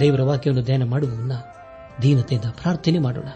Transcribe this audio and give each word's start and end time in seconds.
ದೇವರ 0.00 0.22
ವಾಕ್ಯವನ್ನು 0.22 0.64
ಧ್ಯಾನ 0.64 0.84
ಮಾಡುವ 0.84 1.10
ಮುನ್ನ 1.10 1.32
ದೀನತೆಯಿಂದ 2.02 2.48
ಪ್ರಾರ್ಥನೆ 2.50 2.98
ಮಾಡೋಣ. 2.98 3.28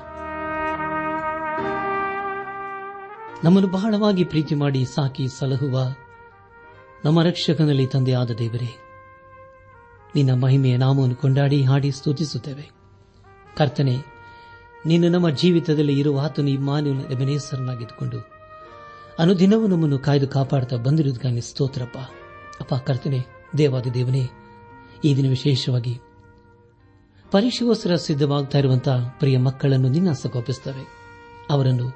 ನಮ್ಮನ್ನು 3.45 3.71
ಬಹಳವಾಗಿ 3.71 4.25
ಪ್ರೀತಿ 4.25 4.55
ಮಾಡಿ 4.55 4.85
ಸಾಕಿ 4.85 5.29
ಸಲಹುವ 5.29 5.81
ನಮ್ಮ 7.05 7.23
ರಕ್ಷಕನಲ್ಲಿ 7.23 7.87
ತಂದೆಯಾದ 7.87 8.31
ದೇವರೇ, 8.31 8.71
ನಿನ್ನ 10.15 10.33
ಮಹಿಮೆಯ 10.43 10.77
ನಾಮವನ್ನು 10.77 11.17
ಕೊಂಡಾಡಿ 11.17 11.65
ಹಾಡಿ 11.65 11.91
ಸ್ತುತಿಸುತ್ತೇವೆ. 11.91 12.71
ಕರ್ತನೆ, 13.57 13.97
ನೀನು 14.87 15.09
ನಮ್ಮ 15.09 15.31
ಜೀವಿತದಲ್ಲಿ 15.31 15.99
ಇರುವ 16.01 16.21
ಆತನು 16.21 16.49
ಈ 16.49 16.59
ಎಬನೇಸರನಾಗಿದ್ದುಕೊಂಡು 17.13 18.19
ಅನುದಿನವೂ 19.19 19.67
ನಮ್ಮನ್ನು 19.67 19.99
ಕಾಯ್ದು 19.99 20.29
ಕಾಪಾಡುತ್ತಾ 20.29 20.77
ಬಂದಿರುವುದಕ್ಕಾಗಿ 20.77 21.41
ಸ್ತೋತ್ರಪ್ಪ. 21.41 21.99
ಅಪ್ಪ 22.61 22.75
ಕರ್ತನೆ, 22.75 23.21
ದೇವಾದ 23.59 23.87
ದೇವನೇ, 23.95 24.25
ಈ 25.05 25.17
ದಿನ 25.17 25.29
ವಿಶೇಷವಾಗಿ 25.29 25.95
ಪರೀಕ್ಷೆಗೋಸ್ಕರ 27.35 27.95
ಸಿದ್ಧವಾಗುತ್ತಾ 27.95 28.59
ಇರುವಂತಹ 28.59 29.17
ಪ್ರಿಯ 29.19 29.39
ಮಕ್ಕಳನ್ನು 29.39 29.89
ನಿನ್ನ 29.89 30.11
ಹಸ್ತಗೊಪ್ಪಿಸುತ್ತವೆ 30.11 30.87
ಅವರನ್ನು 31.51 31.89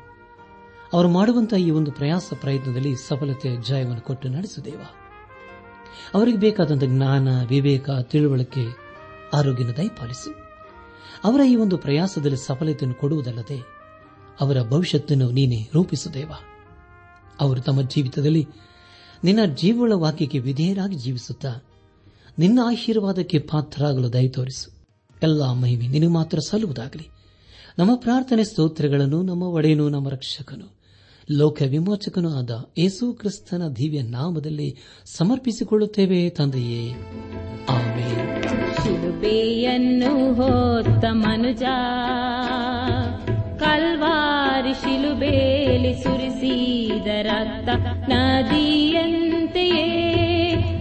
ಅವರು 0.93 1.09
ಮಾಡುವಂತಹ 1.09 1.57
ಈ 1.57 1.71
ಒಂದು 1.71 1.93
ಪ್ರಯಾಸ 1.93 2.33
ಪ್ರಯತ್ನದಲ್ಲಿ 2.41 2.97
ಸಫಲತೆ 2.97 3.63
ಜಯವನ್ನು 3.63 4.01
ಕೊಟ್ಟು 4.01 4.29
ನಡೆಸುದೇವ 4.29 4.81
ಅವರಿಗೆ 6.15 6.39
ಬೇಕಾದಂಥ 6.39 6.85
ಜ್ಞಾನ, 6.85 7.45
ವಿವೇಕ, 7.45 7.91
ತಿಳುವಳಿಕೆ 7.91 8.65
ಆರೋಗ್ಯನ 9.35 9.71
ದಯಪಾಲಿಸು 9.77 10.35
ಅವರ 11.25 11.41
ಈ 11.41 11.57
ಒಂದು 11.57 11.77
ಪ್ರಯಾಸದಲ್ಲಿ 11.77 12.37
ಸಫಲತೆಯನ್ನು 12.37 13.01
ಕೊಡುವುದಲ್ಲದೆ 13.01 13.63
ಅವರ 14.41 14.63
ಭವಿಷ್ಯತ್ತನ್ನು 14.63 15.31
ನೀನೇ 15.31 15.69
ರೂಪಿಸುದೇವ 15.75 16.33
ಅವರು 17.41 17.61
ತಮ್ಮ 17.61 17.83
ಜೀವಿತದಲ್ಲಿ 17.83 18.49
ನಿನ್ನ 19.25 19.55
ಜೀವಳ 19.55 19.93
ವಾಕ್ಯಕ್ಕೆ 19.95 20.39
ವಿಧೇಯರಾಗಿ 20.39 20.97
ಜೀವಿಸುತ್ತಾ 20.97 21.63
ನಿನ್ನ 22.39 22.59
ಆಶೀರ್ವಾದಕ್ಕೆ 22.65 23.39
ಪಾತ್ರರಾಗಲು 23.39 24.13
ದಯ 24.13 24.29
ತೋರಿಸು. 24.29 24.78
ಎಲ್ಲ 25.23 25.53
ಮಹಿಮೆ 25.53 25.87
ನಿನಗೆ 25.87 26.11
ಮಾತ್ರ 26.11 26.39
ಸಲ್ಲುವುದಾಗಲಿ. 26.39 27.09
ನಮ್ಮ 27.79 27.97
ಪ್ರಾರ್ಥನೆ 27.97 28.45
ಸ್ತೋತ್ರಗಳನ್ನು, 28.45 29.23
ನಮ್ಮ 29.23 29.43
ಒಡೆಯನು, 29.43 29.89
ನಮ್ಮ 29.89 30.09
ರಕ್ಷಕನು, 30.09 30.79
ಲೋಕ 31.31 31.63
ವಿಮೋಚಕನೂ 31.69 32.31
ಆದ 32.31 32.51
ಯೇಸು 32.79 33.13
ಕ್ರಿಸ್ತನ 33.13 33.63
ದಿವ್ಯ 33.69 34.03
ನಾಮದಲ್ಲಿ 34.03 34.77
ಸಮರ್ಪಿಸಿಕೊಳ್ಳುತ್ತೇವೆ 35.05 36.31
ತಂದೆಯೇ. 36.31 36.93
ಶಿಲುಬೆಯನ್ನು 38.77 40.35
ಹೊತ್ತ 40.35 41.05
ಮನುಜ, 41.11 41.63
ಕಲ್ವಾರಿ 43.59 44.75
ಶಿಲುಬೇಲಿ 44.75 45.95
ಸುರಿಸಿದ 46.03 47.07
ರಕ್ತ 47.23 47.69
ನದಿಯಂತೆಯೇ 48.09 49.89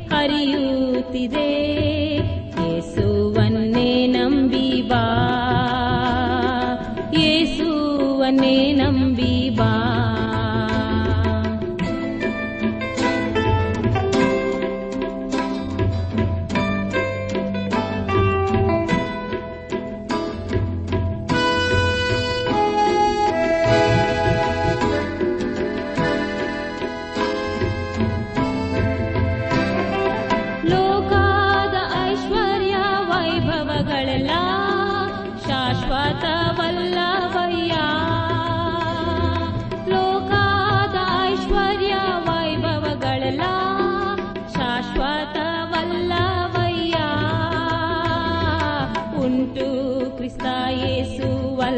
ಹರಿಯುತ್ತಿದೆ. 0.10 1.87
एनं 8.50 8.98
वि 9.18 9.34
बा 9.60 9.77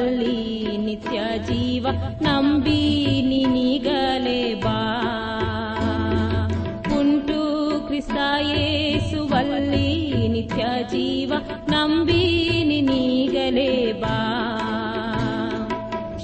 ಯೇಸುವಲ್ಲಿ 0.09 0.77
ನಿತ್ಯ 0.77 1.37
ಜೀವ 1.37 1.87
ನಂಬಿ 2.21 3.21
ನಿನಿಗಲೇ 3.21 4.53
ಬಾ. 4.53 4.77
ಉಂಟು 6.99 7.41
ಕ್ರಿಸ್ತಾಯೇಸುವಲ್ಲಿ 7.87 10.27
ನಿತ್ಯ 10.27 10.65
ಜೀವ 10.89 11.33
ನಂಬಿ 11.69 12.63
ನಿನೀಗಲೇ 12.63 13.93
ಬಾ. 13.93 14.17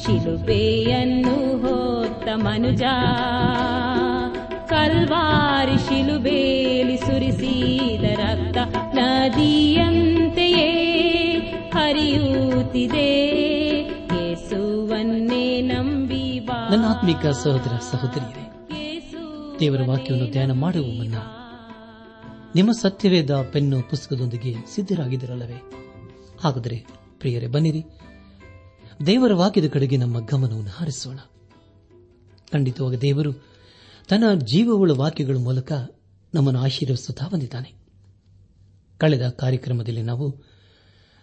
ಶಿಲುಬೆಯನ್ನು 0.06 1.58
ಹೊತ್ತ 1.58 2.28
ಮನುಜ, 2.36 2.84
ಕಲ್ವಾರಿ 4.70 5.88
ಶಿಲುಬೇಲಿ 5.88 6.98
ಸುರಿಸಿದ 6.98 8.04
ರಕ್ತ 8.04 8.58
ನದಿಯಂತೆಯೇ 8.96 10.72
ಹರಿಯುತ್ತಿದೆ. 11.74 13.55
ಆತ್ಮಿಕ 17.06 17.26
ಸಹೋದರ 17.28 17.72
ಸಹೋದರಿಯರೇ, 17.92 18.68
ದೇವರ 19.60 19.82
ವಾಕ್ಯವನ್ನು 19.88 20.32
ಧ್ಯಾನ 20.32 20.52
ಮಾಡುವ 20.52 20.88
ಮುನ್ನ 20.88 21.16
ನಿಮ್ಮ 22.56 22.72
ಸತ್ಯವೇದ 22.72 23.32
ಪೆನ್ನು 23.52 23.82
ಪುಸ್ತಕದೊಂದಿಗೆ 23.82 24.56
ಸಿದ್ಧರಾಗಿದ್ದರಲ್ಲವೇ? 24.76 25.62
ಹಾಗಾದರೆ 26.40 26.86
ಪ್ರಿಯರೇ, 27.20 27.48
ಬನ್ನಿರಿ. 27.48 27.84
ದೇವರ 29.06 29.34
ವಾಕ್ಯದ 29.34 29.68
ಕಡೆಗೆ 29.68 29.98
ನಮ್ಮ 29.98 30.26
ಗಮನವನ್ನು 30.26 30.70
ಹಾರಿಸೋಣ. 30.70 31.18
ಖಂಡಿತವಾಗಿ 32.54 33.02
ದೇವರು 33.02 33.34
ತನ್ನ 34.10 34.40
ಜೀವವುಳ 34.40 34.92
ವಾಕ್ಯಗಳ 34.92 35.38
ಮೂಲಕ 35.38 35.72
ನಮ್ಮನ್ನು 36.34 36.62
ಆಶೀರ್ವಿಸುತ್ತಾ 36.62 37.28
ಬಂದಿದ್ದಾನೆ. 37.28 37.74
ಕಳೆದ 38.98 39.30
ಕಾರ್ಯಕ್ರಮದಲ್ಲಿ 39.30 40.02
ನಾವು 40.02 40.44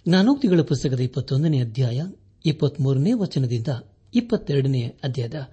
ಜ್ಞಾನೋಕ್ತಿಗಳ 0.09 0.61
ಪುಸ್ತಕದ 0.61 1.01
ಇಪ್ಪತ್ತೊಂದನೇ 1.01 1.61
ಅಧ್ಯಾಯ, 1.61 2.03
ಇಪ್ಪತ್ಮೂರನೇ 2.47 3.13
ವಚನದಿಂದ 3.13 3.69
ಇಪ್ಪತ್ತೆರಡನೇ 4.15 4.81
ಅಧ್ಯಾಯದ 4.81 5.49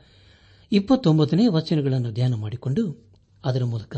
ಇಪ್ಪತ್ತೊಂಬತ್ತನೇ 0.72 1.48
ವಚನಗಳನ್ನು 1.48 2.12
ಧ್ಯಾನ 2.12 2.34
ಮಾಡಿಕೊಂಡು 2.34 3.08
ಅದರ 3.46 3.64
ಮೂಲಕ 3.64 3.98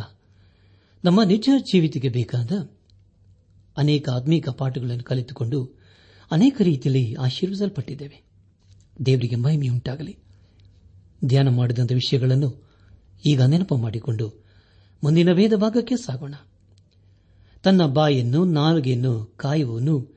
ನಮ್ಮ 1.03 1.23
ನಿಜ 1.23 1.49
ಜೀವಿತಕ್ಕೆ 1.59 2.09
ಬೇಕಾದ 2.09 2.51
ಅನೇಕ 3.77 4.09
ಆತ್ಮೀಕ 4.09 4.49
ಪಾಠಗಳನ್ನು 4.49 5.03
ಕಲಿತುಕೊಂಡು 5.03 5.79
ಅನೇಕ 6.31 6.61
ರೀತಿಯಲ್ಲಿ 6.61 7.13
ಆಶೀರ್ವಿಸಲ್ಪಟ್ಟಿದ್ದೇವೆ 7.13 8.23
ದೇವರಿಗೆ 9.05 9.35
ಮಹಿಮೆಯುಂಟಾಗಲಿ. 9.35 10.17
ಧ್ಯಾನ 11.25 11.49
ಮಾಡಿದಂಥ 11.49 11.91
ವಿಷಯಗಳನ್ನು 11.91 12.63
ಈಗ 13.25 13.41
ನೆನಪು 13.41 13.77
ಮಾಡಿಕೊಂಡು 13.77 14.43
ಮುಂದಿನ 15.03 15.31
ವೇದ 15.31 15.53
ಭಾಗಕ್ಕೆ 15.53 15.95
ಸಾಗೋಣ. 15.95 16.33
ತನ್ನ 17.63 17.85
ಬಾಯನ್ನು, 17.85 18.45
ನಾಲಿಗೆಯನ್ನು 18.45 19.33
ಕಾಯುವನು 19.37 20.07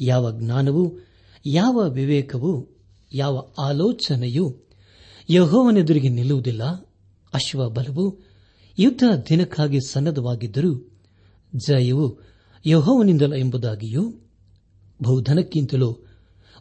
ಯಾವ 0.00 0.38
ಜ್ಞಾನವು, 0.38 0.98
ಯಾವ 1.46 1.90
ವಿವೇಕವು, 1.90 2.68
ಯಾವ 3.14 3.48
ಆಲೋಚನೆಯೂ 3.58 4.56
ಯಹೋವನೆದುರಿಗೆ 5.30 6.08
ನಿಲ್ಲುವುದಿಲ್ಲ. 6.08 6.62
ಅಶ್ವಬಲವು 7.34 8.18
ಯುದ್ಧ 8.78 9.02
ದಿನಕ್ಕಾಗಿ 9.28 9.78
ಸನ್ನದ್ಧವಾಗಿದ್ದರೂ 9.80 10.90
ಜಯವು 11.56 12.18
ಯಹೋವನಿಂದಲ 12.66 13.34
ಎಂಬುದಾಗಿಯೂ, 13.34 14.02
ಬಹುಧನಕ್ಕಿಂತಲೂ 15.02 15.98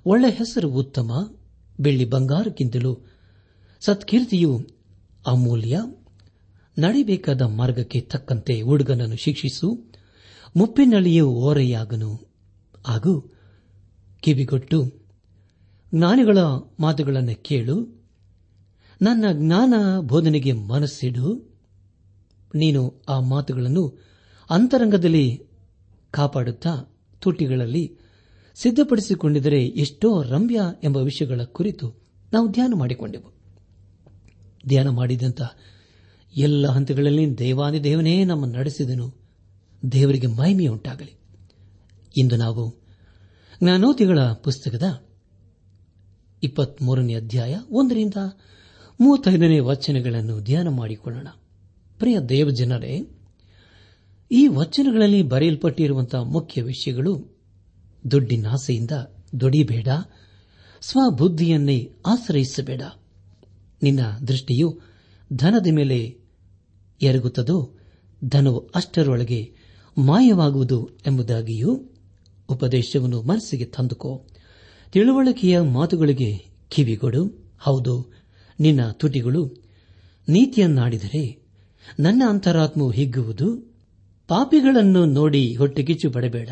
ಒಳ್ಳೆ 0.06 0.30
ಹೆಸರು 0.30 0.69
ಉತ್ತಮ, 0.69 1.12
ಬೆಳ್ಳಿ 1.80 2.06
ಬಂಗಾರಕ್ಕಿಂತಲೂ 2.06 3.00
ಸತ್ಕೀರ್ತಿಯು 3.81 4.62
ಅಮೂಲ್ಯ 5.27 5.80
ನಡೆಯಬೇಕಾದ 6.77 7.42
ಮಾರ್ಗಕ್ಕೆ 7.42 8.01
ತಕ್ಕಂತೆ 8.01 8.62
ಹುಡುಗನನ್ನು 8.62 9.15
ಶಿಕ್ಷಿಸು 9.15 9.96
ಮುಪ್ಪಿನಲ್ಲಿಯೂ 10.55 11.29
ಓರೆಯಾಗನು. 11.29 12.27
ಹಾಗೂ 12.88 13.33
ಕಿವಿಗೊಟ್ಟು, 14.19 14.94
ಜ್ಞಾನಿಗಳ 15.95 16.38
ಮಾತುಗಳನ್ನು 16.79 17.44
ಕೇಳು. 17.44 18.05
ನನ್ನ 19.01 19.25
ಜ್ಞಾನ 19.33 19.73
ಬೋಧನೆಗೆ 19.99 20.51
ಮನಸ್ಸಿಡು. 20.53 21.55
ನೀನು 22.55 23.01
ಆ 23.09 23.19
ಮಾತುಗಳನ್ನು 23.19 23.99
ಅಂತರಂಗದಲ್ಲಿ 24.49 25.44
ಕಾಪಾಡುತ್ತಾ, 26.11 26.97
ತುಟಿಗಳಲ್ಲಿ 27.19 27.97
ಸಿದ್ಧಪಡಿಸಿಕೊಂಡಿದ್ದರೆ 28.55 29.67
ಎಷ್ಟೋ 29.67 30.21
ರಮ್ಯ 30.21 30.61
ಎಂಬ 30.83 30.97
ವಿಷಯಗಳ 30.97 31.41
ಕುರಿತು 31.44 31.95
ನಾವು 32.33 32.51
ಧ್ಯಾನ 32.51 32.73
ಮಾಡಿಕೊಂಡೆವು. 32.75 33.33
ಧ್ಯಾನ 34.67 34.89
ಮಾಡಿದಂತ 34.89 35.41
ಎಲ್ಲ 36.38 36.67
ಹಂತಗಳಲ್ಲಿ 36.67 37.38
ದೇವಾದಿ 37.38 37.83
ದೇವನೇ 37.83 38.23
ನಮ್ಮ 38.23 38.45
ನಡೆಸಿದನು. 38.45 39.16
ದೇವರಿಗೆ 39.91 40.27
ಮಹಿಮೆಯುಂಟಾಗಲಿ. 40.27 41.18
ಇಂದು 42.18 42.35
ನಾವು 42.35 42.75
ಜ್ಞಾನೋತಿಗಳ 43.63 44.19
ಪುಸ್ತಕದ 44.19 45.07
ಇಪ್ಪತ್ಮೂರನೇ 46.44 47.15
ಅಧ್ಯಾಯ 47.15 47.56
ಒಂದರಿಂದ 47.69 48.13
ಮೂವತ್ತೈದನೇ 49.01 49.59
ವಚನಗಳನ್ನು 49.59 50.39
ಧ್ಯಾನ 50.39 50.68
ಮಾಡಿಕೊಳ್ಳೋಣ. 50.68 51.27
ಪ್ರಿಯ 52.00 52.19
ದೇವಜನರೇ, 52.19 53.01
ಈ 54.31 54.47
ವಚನಗಳಲ್ಲಿ 54.47 55.24
ಬರೆಯಲ್ಪಟ್ಟಿರುವಂತಹ 55.24 56.19
ಮುಖ್ಯ 56.19 56.62
ವಿಷಯಗಳು 56.62 57.38
ದುಡ್ಡಿನಾಸೆಯಿಂದ 58.12 58.91
ದುಡಿಬೇಡ, 59.39 59.88
ಸ್ವಬುದ್ಧಿಯನ್ನೇ 60.81 61.94
ಆಶ್ರಯಿಸಬೇಡ. 62.06 62.81
ನಿನ್ನ 63.83 64.00
ದೃಷ್ಟಿಯು 64.27 64.81
ಧನದ 65.33 65.68
ಮೇಲೆ 65.71 66.18
ಎರಗುತ್ತದೋ, 67.01 67.77
ಧನವು 68.25 68.57
ಅಷ್ಟರೊಳಗೆ 68.57 69.56
ಮಾಯವಾಗುವುದು 69.97 70.89
ಎಂಬುದಾಗಿಯೂ 71.07 71.83
ಉಪದೇಶವನ್ನು 72.49 73.21
ಮನಸ್ಸಿಗೆ 73.21 73.65
ತಂದುಕೋ. 73.65 74.25
ತಿಳುವಳಿಕೆಯ 74.91 75.59
ಮಾತುಗಳಿಗೆ 75.59 76.49
ಕಿವಿಗೊಡು. 76.69 77.47
ಹೌದು, 77.59 78.13
ನಿನ್ನ 78.59 78.91
ತುಟಿಗಳು 78.91 79.47
ನೀತಿಯನ್ನಾಡಿದರೆ 80.29 81.39
ನನ್ನ 81.99 82.23
ಅಂತರಾತ್ಮವು 82.29 82.89
ಹಿಗ್ಗುವುದು. 82.89 83.75
ಪಾಪಿಗಳನ್ನು 84.27 85.05
ನೋಡಿ 85.05 85.55
ಹೊಟ್ಟೆಕಿಚ್ಚು 85.55 86.09
ಬಡಬೇಡ 86.09 86.49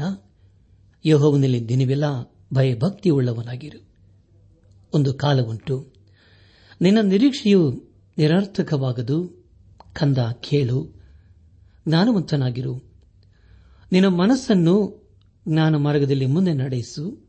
ಯಹೋವನಲ್ಲಿ 1.05 1.69
ದಿನವೆಲ್ಲ 1.69 2.03
ಭಯಭಕ್ತಿಯುಳ್ಳವನಾಗಿರು. 2.53 3.83
ಒಂದು 4.93 5.13
ಕಾಲವುಂಟು. 5.13 5.87
ನಿನ್ನ 6.81 7.01
ನಿರೀಕ್ಷೆಯು 7.01 7.83
ನಿರರ್ಥಕವಾಗದು. 8.17 9.45
ಕಂದ 9.93 10.17
ಕೇಳು. 10.17 11.01
ಜ್ಞಾನವಂತನಾಗಿರು. 11.87 12.94
ನಿನ್ನ 13.91 14.07
ಮನಸ್ಸನ್ನು 14.07 15.05
ಜ್ಞಾನ 15.47 15.75
ಮಾರ್ಗದಲ್ಲಿ 15.75 16.25
ಮುಂದೆ 16.25 16.53
ನಡೆಸು. 16.53 17.27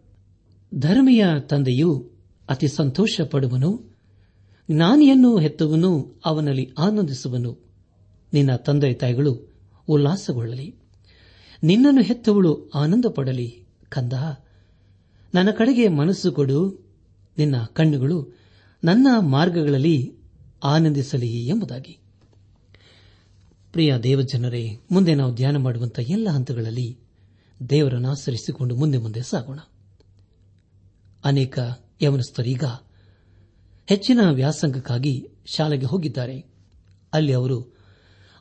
ಧರ್ಮಿಯ 0.74 1.26
ತಂದೆಯು 1.50 2.10
ಅತಿ 2.48 2.68
ಸಂತೋಷ 2.68 3.20
ಪಡುವನು 3.20 3.96
ಜ್ಞಾನಿಯನ್ನು 4.70 5.38
ಹೆತ್ತುವನು 5.38 6.20
ಅವನಲ್ಲಿ 6.24 6.72
ಆನಂದಿಸುವನು. 6.78 7.58
ನಿನ್ನ 8.32 8.56
ತಂದೆ 8.56 8.94
ತಾಯಿಗಳು 8.94 9.54
ಉಲ್ಲಾಸಗೊಳ್ಳಲಿ. 9.88 10.74
ನಿನ್ನನ್ನು 11.62 12.02
ಹೆತ್ತವಳು 12.02 12.70
ಆನಂದ 12.74 13.04
ಪಡಲಿ 13.14 13.64
ಕಂದ. 13.88 14.12
ನನ್ನ 15.34 15.50
ಕಡೆಗೆ 15.50 15.88
ಮನಸ್ಸು 15.88 16.32
ಕೊಡು. 16.32 16.86
ನಿನ್ನ 17.38 17.56
ಕಣ್ಣುಗಳು 17.72 18.38
ನನ್ನ 18.84 19.06
ಮಾರ್ಗಗಳಲ್ಲಿ 19.18 20.14
ಆನಂದಿಸಲಿ 20.64 21.46
ಎಂಬುದಾಗಿ. 21.46 21.98
ಪ್ರಿಯ 23.76 23.98
ದೇವಜನರೇ, 23.98 24.80
ಮುಂದೆ 24.90 25.14
ನಾವು 25.14 25.34
ಧ್ಯಾನ 25.34 25.56
ಮಾಡುವಂತಹ 25.56 26.10
ಎಲ್ಲ 26.10 26.28
ಹಂತಗಳಲ್ಲಿ 26.30 26.98
ದೇವರನ್ನು 27.70 28.10
ಆಚರಿಸಿಕೊಂಡು 28.10 28.76
ಮುಂದೆ 28.76 28.98
ಮುಂದೆ 28.98 29.22
ಸಾಗೋಣ. 29.22 29.58
ಅನೇಕ 31.24 31.58
ಯವನಸ್ಥರೀಗ 32.02 32.64
ಹೆಚ್ಚಿನ 33.86 34.20
ವ್ಯಾಸಂಗಕ್ಕಾಗಿ 34.30 35.28
ಶಾಲೆಗೆ 35.46 35.86
ಹೋಗಿದ್ದಾರೆ. 35.86 36.44
ಅಲ್ಲಿ 37.12 37.32
ಅವರು 37.32 37.76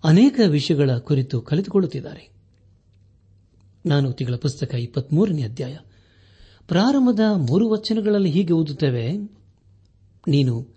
ಅನೇಕ 0.04 0.40
ವಿಷಯಗಳ 0.48 0.98
ಕುರಿತು 0.98 1.42
ಕಲಿತುಕೊಳ್ಳುತ್ತಿದ್ದಾರೆ. 1.42 2.30
ನಾನು 3.86 4.12
ತಿಂಗಳ 4.12 4.36
ಪುಸ್ತಕ 4.36 4.76
ಇಪ್ಪತ್ಮೂರನೇ 4.76 5.44
ಅಧ್ಯಾಯ 5.44 5.78
ಪ್ರಾರಂಭದ 6.68 7.20
ಮೂರು 7.36 7.70
ವಚನಗಳಲ್ಲಿ 7.70 8.32
ಹೀಗೆ 8.32 8.54
ಓದುತ್ತೇವೆ. 8.54 9.12
ನೀನು 10.28 10.68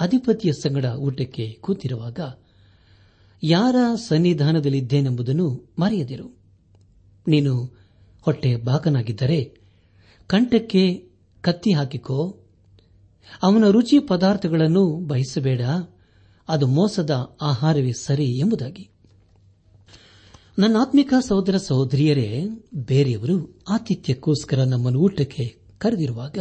ಅಧಿಪತಿಯ 0.00 0.52
ಸಂಗಡ 0.52 0.84
ಊಟಕ್ಕೆ 0.84 1.52
ಕೂತಿರುವಾಗ 1.52 2.20
ಯಾರ 3.42 3.76
ಸನ್ನಿಧಾನದಲ್ಲಿದ್ದೇನೆಂಬುದನ್ನು 4.08 5.70
ಮರೆಯದಿರು. 5.78 6.36
ನೀನು 7.28 7.64
ಹೊಟ್ಟೆ 8.22 8.56
ಬಾಕನಾಗಿದ್ದರೆ 8.56 9.60
ಕಂಠಕ್ಕೆ 10.26 11.08
ಕತ್ತಿ 11.40 11.72
ಹಾಕಿಕೋ. 11.72 12.36
ಅವನ 13.42 13.70
ರುಚಿ 13.70 13.98
ಪದಾರ್ಥಗಳನ್ನು 13.98 14.96
ಬಯಸಬೇಡ. 14.96 15.60
ಅದು 16.48 16.66
ಮೋಸದ 16.66 17.36
ಆಹಾರವೇ 17.40 17.92
ಸರಿ 17.92 18.38
ಎಂಬುದಾಗಿ. 18.38 18.88
ನನ್ನ 20.58 20.76
ಆತ್ಮಿಕ 20.80 21.14
ಸಹೋದರ 21.28 21.56
ಸಹೋದರಿಯರೇ, 21.56 22.44
ಬೇರೆಯವರು 22.74 23.60
ಆತಿಥ್ಯಕ್ಕೋಸ್ಕರ 23.68 24.64
ನಮ್ಮನ್ನು 24.64 25.00
ಊಟಕ್ಕೆ 25.00 25.56
ಕರೆದಿರುವಾಗ 25.78 26.38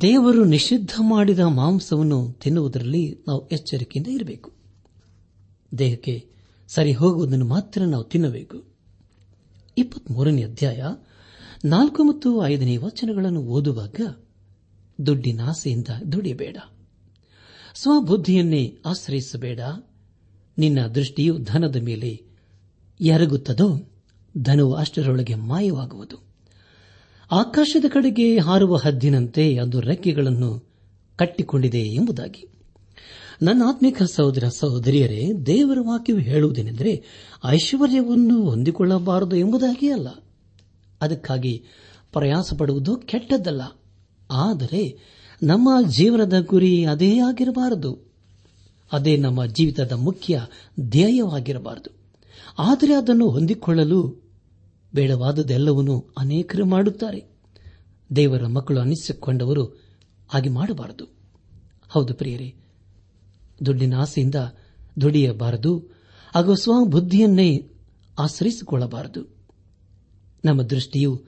ದೇವರು 0.00 0.44
ನಿಷಿದ್ಧ 0.44 0.90
ಮಾಡಿದ 1.00 1.38
ಮಾಂಸವನ್ನು 1.38 2.32
ತಿನ್ನುವುದರಲ್ಲಿ 2.32 3.18
ನಾವು 3.28 3.48
ಎಚ್ಚರಿಕೆಯಿಂದ 3.48 4.06
ಇರಬೇಕು. 4.06 4.59
ದೇಹಕ್ಕೆ 5.78 6.28
ಸರಿ 6.68 6.92
ಹೋಗುವುದನ್ನು 6.92 7.44
ಮಾತ್ರ 7.44 7.82
ನಾವು 7.84 8.04
ತಿನ್ನಬೇಕು. 8.04 8.64
ಇಪ್ಪತ್ಮೂರನೇ 9.78 10.44
ಅಧ್ಯಾಯ 10.44 10.82
ನಾಲ್ಕು 11.64 12.04
ಮತ್ತು 12.04 12.46
ಐದನೇ 12.46 12.76
ವಚನಗಳನ್ನು 12.76 13.42
ಓದುವಾಗ 13.42 14.00
ದುಡ್ಡಿನ 15.06 15.40
ಆಸೆಯಿಂದ 15.40 15.88
ದುಡಿಯಬೇಡ. 16.12 16.56
ಸ್ವಬುದ್ಧಿಯನ್ನೇ 17.74 18.78
ಆಶ್ರಯಿಸಬೇಡ. 18.86 19.60
ನಿನ್ನ 20.58 20.86
ದೃಷ್ಟಿಯು 20.86 21.38
ಧನದ 21.38 21.76
ಮೇಲೆ 21.76 22.22
ಎರಗುತ್ತದೋ, 23.00 23.78
ಧನವು 24.38 24.74
ಅಷ್ಟರೊಳಗೆ 24.74 25.34
ಮಾಯವಾಗುವುದು. 25.34 26.16
ಆಕಾಶದ 27.32 27.84
ಕಡೆಗೆ 27.88 28.38
ಹಾರುವ 28.38 28.76
ಹದ್ದಿನಂತೆ 28.76 29.56
ಅದು 29.56 29.80
ರೆಕ್ಕೆಗಳನ್ನು 29.80 30.68
ಕಟ್ಟಿಕೊಂಡಿದೆ 31.16 31.80
ಎಂಬುದಾಗಿ. 31.80 32.59
ನನ್ನ 33.42 33.62
ಆತ್ಮಿಕ 33.66 34.02
ಸಹೋದರ 34.02 34.48
ಸಹೋದರಿಯರೇ, 34.48 35.32
ದೇವರ 35.46 35.78
ವಾಕ್ಯವು 35.80 36.18
ಹೇಳುವುದೇನೆಂದರೆ 36.18 37.04
ಐಶ್ವರ್ಯವನ್ನು 37.44 38.42
ಹೊಂದಿಕೊಳ್ಳಬಾರದು 38.42 39.36
ಎಂಬುದಾಗಿ 39.36 39.88
ಅಲ್ಲ. 39.88 40.08
ಅದಕ್ಕಾಗಿ 41.00 41.64
ಪ್ರಯಾಸ 42.12 42.52
ಪಡುವುದು 42.58 42.96
ಕೆಟ್ಟದ್ದಲ್ಲ. 42.96 43.62
ಆದರೆ 44.30 44.98
ನಮ್ಮ 45.42 45.68
ಜೀವನದ 45.88 46.32
ಗುರಿ 46.40 46.84
ಅದೇ 46.84 47.18
ಆಗಿರಬಾರದು. 47.18 47.98
ಅದೇ 48.92 49.16
ನಮ್ಮ 49.16 49.46
ಜೀವಿತದ 49.46 49.92
ಮುಖ್ಯ 49.92 50.46
ಧ್ಯೇಯವಾಗಿರಬಾರದು. 50.80 51.90
ಆದರೆ 52.58 52.94
ಅದನ್ನು 52.94 53.28
ಹೊಂದಿಕೊಳ್ಳಲು 53.28 54.22
ಬೇಡವಾದದೆಲ್ಲವನ್ನೂ 54.94 56.04
ಅನೇಕರು 56.18 56.64
ಮಾಡುತ್ತಾರೆ. 56.64 57.24
ದೇವರ 58.16 58.46
ಮಕ್ಕಳು 58.46 58.80
ಅನಿಸಿಕೊಂಡವರು 58.80 59.64
ಹಾಗೆ 60.28 60.48
ಮಾಡಬಾರದು. 60.48 61.04
ಹೌದು 61.88 62.14
ಪ್ರಿಯರೇ 62.14 62.54
ದುಡ್ಡಿನ 63.66 63.94
ಆಸೆಯಿಂದ 63.94 64.34
ದುಡಿಯಬಾರದು, 65.00 65.78
ಹಾಗೂ 66.34 66.54
ಸ್ವಬುದ್ಧಿಯನ್ನೇ 66.54 67.68
ಆಶ್ರಯಿಸಿಕೊಳ್ಳಬಾರದು. 68.18 69.36
ನಮ್ಮ 70.44 70.62
ದೃಷ್ಟಿಯು 70.62 71.24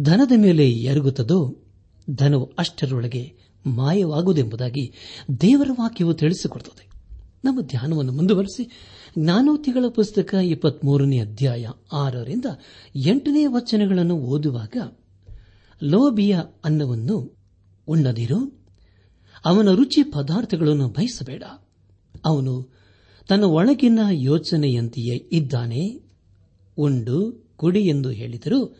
ಧನದ 0.00 0.32
ಮೇಲೆ 0.36 0.70
ಎರಗುತ್ತದೋ, 0.70 1.56
ಧನವು 2.10 2.44
ಅಷ್ಟರೊಳಗೆ 2.58 3.34
ಮಾಯವಾಗುವುದೆಂಬುದಾಗಿ 3.66 4.92
ದೇವರ 5.40 5.68
ವಾಕ್ಯವು 5.72 6.14
ತಿಳಿಸಿಕೊಡುತ್ತದೆ. 6.14 6.92
ನಮ್ಮ 7.44 7.60
ಧ್ಯಾನವನ್ನು 7.60 8.12
ಮುಂದುವರೆಸಿ, 8.12 8.70
ಜ್ಞಾನೋತಿಗಳ 9.18 9.84
ಪುಸ್ತಕ 9.88 10.34
ಇಪ್ಪತ್ಮೂರನೇ 10.34 11.18
ಅಧ್ಯಾಯ 11.18 11.66
ಆರರಿಂದ 11.92 12.44
ಎಂಟನೇ 13.06 13.46
ವಚನಗಳನ್ನು 13.46 14.18
ಓದುವಾಗ 14.18 14.76
ಲೋಬಿಯ 15.82 16.38
ಅನ್ನವನ್ನು 16.64 17.36
ಉಣ್ಣದಿರು, 17.86 18.66
ಅವನ 19.44 19.70
ರುಚಿ 19.70 20.02
ಪದಾರ್ಥಗಳನ್ನು 20.02 20.88
ಬಯಸಬೇಡ. 20.88 21.42
ಅವನು 22.24 22.72
ತನ್ನ 23.28 23.44
ಒಳಗಿನ 23.44 23.98
ಯೋಚನೆಯಂತೆಯೇ 24.10 25.28
ಇದ್ದಾನೆ? 25.32 26.00
ಉಂಡು 26.76 27.44
ಕುಡಿ 27.56 27.80
ಎಂದು 27.80 28.10
ಹೇಳಿದರೂ. 28.10 28.76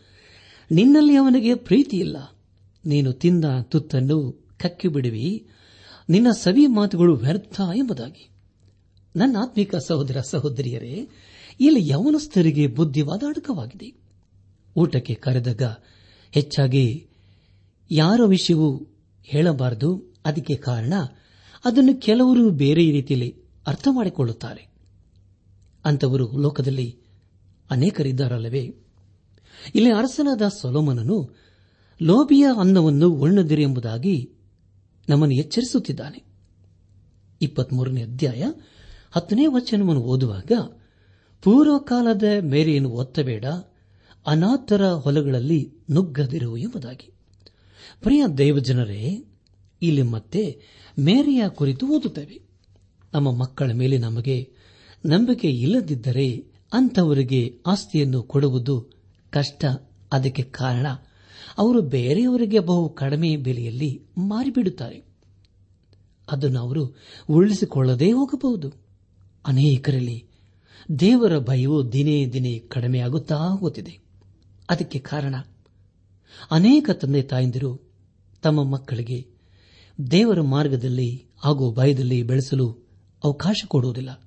ನಿನ್ನಲ್ಲಿ 0.71 1.15
ಅವನಿಗೆ 1.15 1.55
ಪ್ರೀತಿಯಿಲ್ಲ. 1.55 2.17
ನೀನು 2.85 3.13
ತಿಂದ 3.13 3.45
ತುತ್ತನ್ನು 3.63 4.45
ಕಕ್ಕಿಬಿಡುವಿ. 4.59 5.47
ನಿನ್ನ 6.09 6.31
ಸವಿ 6.31 6.67
ಮಾತುಗಳು 6.67 7.15
ವ್ಯರ್ಥ 7.15 7.61
ಎಂಬುದಾಗಿ. 7.75 8.29
ನನ್ನ 9.15 9.37
ಆತ್ಮಿಕ 9.37 9.75
ಸಹೋದರ 9.75 10.21
ಸಹೋದರಿಯರೇ, 10.21 11.07
ಇಲ್ಲಿ 11.59 11.89
ಯವನಸ್ಥರಿಗೆ 11.89 12.67
ಬುದ್ಧಿವಾದ 12.67 13.23
ಅಡಕವಾಗಿದೆ. 13.27 13.93
ಊಟಕ್ಕೆ 14.77 15.13
ಕರೆದಾಗ 15.13 15.61
ಹೆಚ್ಚಾಗಿ 16.31 17.07
ಯಾರ 17.91 18.21
ವಿಷಯವೂ 18.25 18.87
ಹೇಳಬಾರದು. 19.23 20.13
ಅದಕ್ಕೆ 20.25 20.55
ಕಾರಣ 20.55 20.93
ಅದನ್ನು 21.65 22.01
ಕೆಲವರು 22.01 22.49
ಬೇರೆ 22.49 22.91
ರೀತಿಯಲ್ಲಿ 22.91 23.35
ಅರ್ಥ 23.67 23.87
ಮಾಡಿಕೊಳ್ಳುತ್ತಾರೆ. 23.91 24.73
ಅಂತವರು 25.85 26.37
ಲೋಕದಲ್ಲಿ 26.37 26.99
ಅನೇಕರಿದ್ದಾರಲ್ಲವೇ? 27.71 28.75
ಇಲ್ಲಿ 29.75 29.91
ಅರಸನಾದ 29.91 30.41
ಸೊಲೋಮನನು 30.61 31.35
ಲೋಬಿಯ 32.01 32.47
ಅನ್ನವನ್ನು 32.59 33.09
ಉಣ್ಣದಿರಿ 33.09 33.61
ಎಂಬುದಾಗಿ 33.61 34.31
ನಮ್ಮನ್ನು 35.09 35.35
ಎಚ್ಚರಿಸುತ್ತಿದ್ದಾನೆ. 35.35 36.23
ಇಪ್ಪತ್ಮೂರನೇ 37.41 38.01
ಅಧ್ಯಾಯ 38.01 38.43
ಹತ್ತನೇ 39.11 39.45
ವಚನವನ್ನು 39.45 40.01
ಓದುವಾಗ, 40.01 40.51
ಪೂರ್ವಕಾಲದ 41.41 42.23
ಮೇರೆಯನ್ನು 42.41 42.89
ಒತ್ತಬೇಡ, 42.89 43.45
ಅನಾಥರ 44.27 44.85
ಹೊಲಗಳಲ್ಲಿ 44.85 45.73
ನುಗ್ಗದಿರು 45.91 46.57
ಎಂಬುದಾಗಿ. 46.57 47.13
ಪ್ರಿಯ 48.01 48.27
ದೇವಜನರೇ 48.37 49.32
ಇಲ್ಲಿ 49.83 50.01
ಮತ್ತೆ 50.01 50.61
ಮೇರಿಯ 50.99 51.43
ಕುರಿತು 51.49 51.87
ಓದುತ್ತೇವೆ. 51.87 52.41
ನಮ್ಮ 53.13 53.31
ಮಕ್ಕಳ 53.31 53.71
ಮೇಲೆ 53.71 53.97
ನಮಗೆ 53.97 54.53
ನಂಬಿಕೆ 55.05 55.49
ಇಲ್ಲದಿದ್ದರೆ 55.49 56.45
ಅಂಥವರಿಗೆ 56.73 57.59
ಆಸ್ತಿಯನ್ನು 57.67 58.23
ಕೊಡುವುದು 58.23 58.89
ಕಷ್ಟ. 59.29 59.65
ಅದಕ್ಕೆ 60.11 60.43
ಕಾರಣ 60.43 60.87
ಅವರು 61.57 61.81
ಬೇರೆಯವರಿಗೆ 61.81 62.59
ಬಹು 62.59 62.89
ಕಡಿಮೆ 62.89 63.37
ಬೆಲೆಯಲ್ಲಿ 63.37 64.01
ಮಾರಿಬಿಡುತ್ತಾರೆ. 64.17 65.03
ಅದನ್ನು 66.31 66.59
ಅವರು 66.59 66.95
ಉಳಿಸಿಕೊಳ್ಳದೇ 67.29 68.11
ಹೋಗಬಹುದು. 68.11 68.71
ಅನೇಕರಲ್ಲಿ 69.45 70.25
ದೇವರ 70.99 71.39
ಭಯವು 71.39 71.91
ದಿನೇ 71.91 72.25
ದಿನೇ 72.25 72.59
ಕಡಿಮೆಯಾಗುತ್ತಾ 72.59 73.35
ಹೋಗುತ್ತಿದೆ. 73.35 73.99
ಅದಕ್ಕೆ 74.69 74.99
ಕಾರಣ 74.99 75.35
ಅನೇಕ 76.51 76.89
ತಂದೆ 76.89 77.21
ತಾಯಂದಿರು 77.21 77.81
ತಮ್ಮ 78.41 78.63
ಮಕ್ಕಳಿಗೆ 78.63 79.32
ದೇವರ 80.11 80.41
ಮಾರ್ಗದಲ್ಲಿ 80.41 81.25
ಹಾಗೂ 81.37 81.73
ಭಯದಲ್ಲಿ 81.73 82.23
ಬೆಳೆಸಲು 82.23 82.77
ಅವಕಾಶ 83.23 83.63
ಕೊಡುವುದಿಲ್ಲ. 83.67 84.21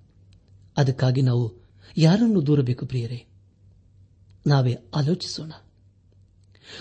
ಅದಕ್ಕಾಗಿ 0.76 1.22
ನಾವು 1.22 1.52
ಯಾರನ್ನು 1.96 2.46
ದೂರಬೇಕು 2.46 2.86
ಪ್ರಿಯರೇ? 2.86 3.24
ನಾವೇ 4.46 4.78
ಆಲೋಚಿಸೋಣ. 4.96 5.52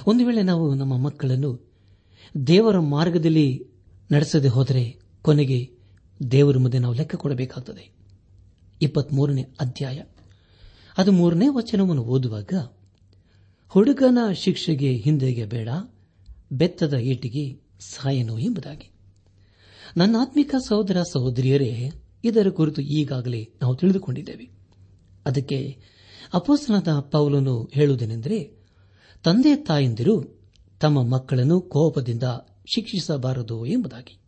ಒಂದು 0.07 0.25
ವೇಳೆ 0.25 0.43
ನಾವು 0.43 0.73
ನಮ್ಮ 0.73 0.97
ಮಕ್ಕಳನ್ನು 0.97 1.71
ದೇವರ 2.47 2.79
ಮಾರ್ಗದಲ್ಲಿ 2.79 3.67
ನಡೆಸದೆ 4.11 4.47
ಹೋದರೆ 4.47 4.99
ಕೊನೆಗೆ 5.21 5.71
ದೇವರ 6.31 6.57
ಮುಂದೆ 6.57 6.79
ನಾವು 6.79 6.93
ಲೆಕ್ಕ 6.93 7.15
ಕೊಡಬೇಕಾಗುತ್ತದೆ 7.15 7.91
ಇಪ್ಪತ್ಮೂರನೇ 8.81 9.47
ಅಧ್ಯಾಯ. 9.59 10.03
ಅದು 10.97 11.11
ಮೂರನೇ 11.11 11.47
ವಚನವನ್ನು 11.47 12.03
ಓದುವಾಗ, 12.03 12.53
ಹುಡುಗನ 13.67 14.17
ಶಿಕ್ಷೆಗೆ 14.35 14.93
ಹಿಂದೆಗೆ 14.93 15.45
ಬೇಡ 15.45 15.69
ಬೆತ್ತದ 16.51 16.97
ಈಟಿಗೆ 16.97 17.64
ಸಾಯನು 17.89 18.39
ಎಂಬುದಾಗಿ. 18.39 18.91
ನನ್ನ 19.97 20.15
ಆತ್ಮಿಕ 20.19 20.55
ಸಹೋದರ 20.67 21.01
ಸಹೋದರಿಯರೇ, 21.01 21.91
ಇದರ 22.23 22.49
ಕುರಿತು 22.49 22.81
ಈಗಾಗಲೇ 22.81 23.53
ನಾವು 23.61 23.75
ತಿಳಿದುಕೊಂಡಿದ್ದೇವೆ. 23.75 24.49
ಅದಕ್ಕೆ 25.25 25.77
ಅಪೋಸನದ 26.33 26.99
ಪೌಲನು 26.99 27.69
ಹೇಳುವುದೇನೆಂದರೆ, 27.73 28.57
ತಂದೆ 29.23 29.55
ತಾಯಂದಿರು 29.55 30.41
ತಮ್ಮ 30.79 31.03
ಮಕ್ಕಳನ್ನು 31.03 31.61
ಕೋಪದಿಂದ 31.61 32.23
ಶಿಕ್ಷಿಸಬಾರದು 32.75 33.65
ಎಂಬುದಾಗಿ. 33.65 34.19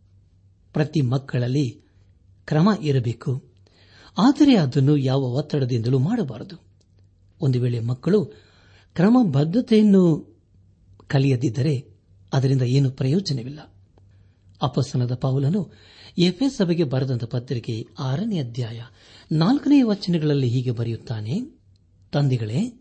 ಪ್ರತಿ 0.72 1.00
ಮಕ್ಕಳಲ್ಲಿ 1.00 1.80
ಕ್ರಮ 2.44 2.68
ಇರಬೇಕು, 2.82 3.44
ಆದರೆ 4.18 4.56
ಅದನ್ನು 4.56 4.96
ಯಾವ 4.96 5.20
ಒತ್ತಡದಿಂದಲೂ 5.20 5.98
ಮಾಡಬಾರದು. 5.98 6.62
ಒಂದು 7.40 7.60
ವೇಳೆ 7.60 7.80
ಮಕ್ಕಳು 7.80 8.24
ಕ್ರಮಬದ್ಧತೆಯನ್ನು 8.94 10.36
ಕಲಿಯದಿದ್ದರೆ 11.06 11.97
ಅದರಿಂದ 12.32 12.62
ಏನು 12.62 12.90
ಪ್ರಯೋಜನವಿಲ್ಲ. 12.90 13.74
ಅಪಸನದ 14.62 15.14
ಪೌಲನು 15.14 15.72
ಎಫೆ 16.18 16.48
ಸಭೆಗೆ 16.48 16.84
ಬರೆದಂತ 16.84 17.24
ಪತ್ರಿಕೆ 17.24 17.86
ಆರನೇ 17.98 18.38
ಅಧ್ಯಾಯ 18.38 18.80
ನಾಲ್ಕನೇ 19.32 19.82
ವಚನಗಳಲ್ಲಿ 19.82 20.48
ಹೀಗೆ 20.48 20.70
ಬರೆಯುತ್ತಾನೆ, 20.70 21.40
ತಂದೆಗಳೇ, 22.12 22.80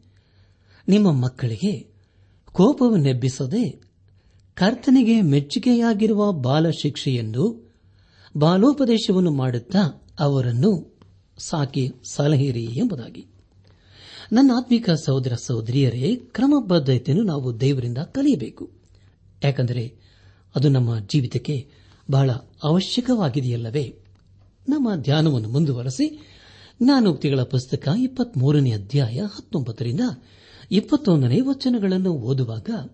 ನಿಮ್ಮ 0.88 1.12
ಮಕ್ಕಳಿಗೆ 1.12 1.94
ಕೋಪವನ್ನೆಬ್ಬಿಸದೆ 2.52 3.82
ಕರ್ತನಿಗೆ 4.54 5.22
ಮೆಚ್ಚುಗೆಯಾಗಿರುವ 5.22 6.32
ಬಾಲ 6.32 6.70
ಶಿಕ್ಷೆಯೆಂದು 6.70 7.74
ಬಾಲೋಪದೇಶವನ್ನು 8.38 9.32
ಮಾಡುತ್ತಾ 9.32 10.08
ಅವರನ್ನು 10.20 11.00
ಸಾಕಿ 11.38 11.90
ಸಲಹಿರಿ 12.12 12.64
ಎಂಬುದಾಗಿ. 12.64 13.26
ನನ್ನ 14.32 14.52
ಆತ್ಮಿಕ 14.58 14.90
ಸಹೋದರ 14.90 15.34
ಸಹೋದರಿಯರೇ, 15.34 16.16
ಕ್ರಮಬದ್ಧತೆಯನ್ನು 16.16 17.26
ನಾವು 17.26 17.60
ದೇವರಿಂದ 17.60 17.98
ಕಲಿಯಬೇಕು. 17.98 18.77
ಯಾಕೆಂದರೆ 19.44 19.96
ಅದು 20.56 20.70
ನಮ್ಮ 20.70 21.00
ಜೀವಿತಕ್ಕೆ 21.00 21.70
ಬಹಳ 22.12 22.32
ಅವಶ್ಯಕವಾಗಿದೆಯಲ್ಲವೇ? 22.64 24.00
ನಮ್ಮ 24.70 24.96
ಧ್ಯಾನವನ್ನು 24.96 25.50
ಮುಂದುವರೆಸಿ 25.50 26.20
ಜ್ಞಾನೋಕ್ತಿಗಳ 26.84 27.42
ಪುಸ್ತಕ 27.42 27.88
ಇಪ್ಪತ್ಮೂರನೇ 28.00 28.72
ಅಧ್ಯಾಯ 28.72 29.22
ಹತ್ತೊಂಬತ್ತರಿಂದ 29.22 30.00
ಇಪ್ಪತ್ತೊಂದನೇ 30.72 31.42
ವಚನಗಳನ್ನು 31.42 32.14
ಓದುವಾಗ, 32.14 32.90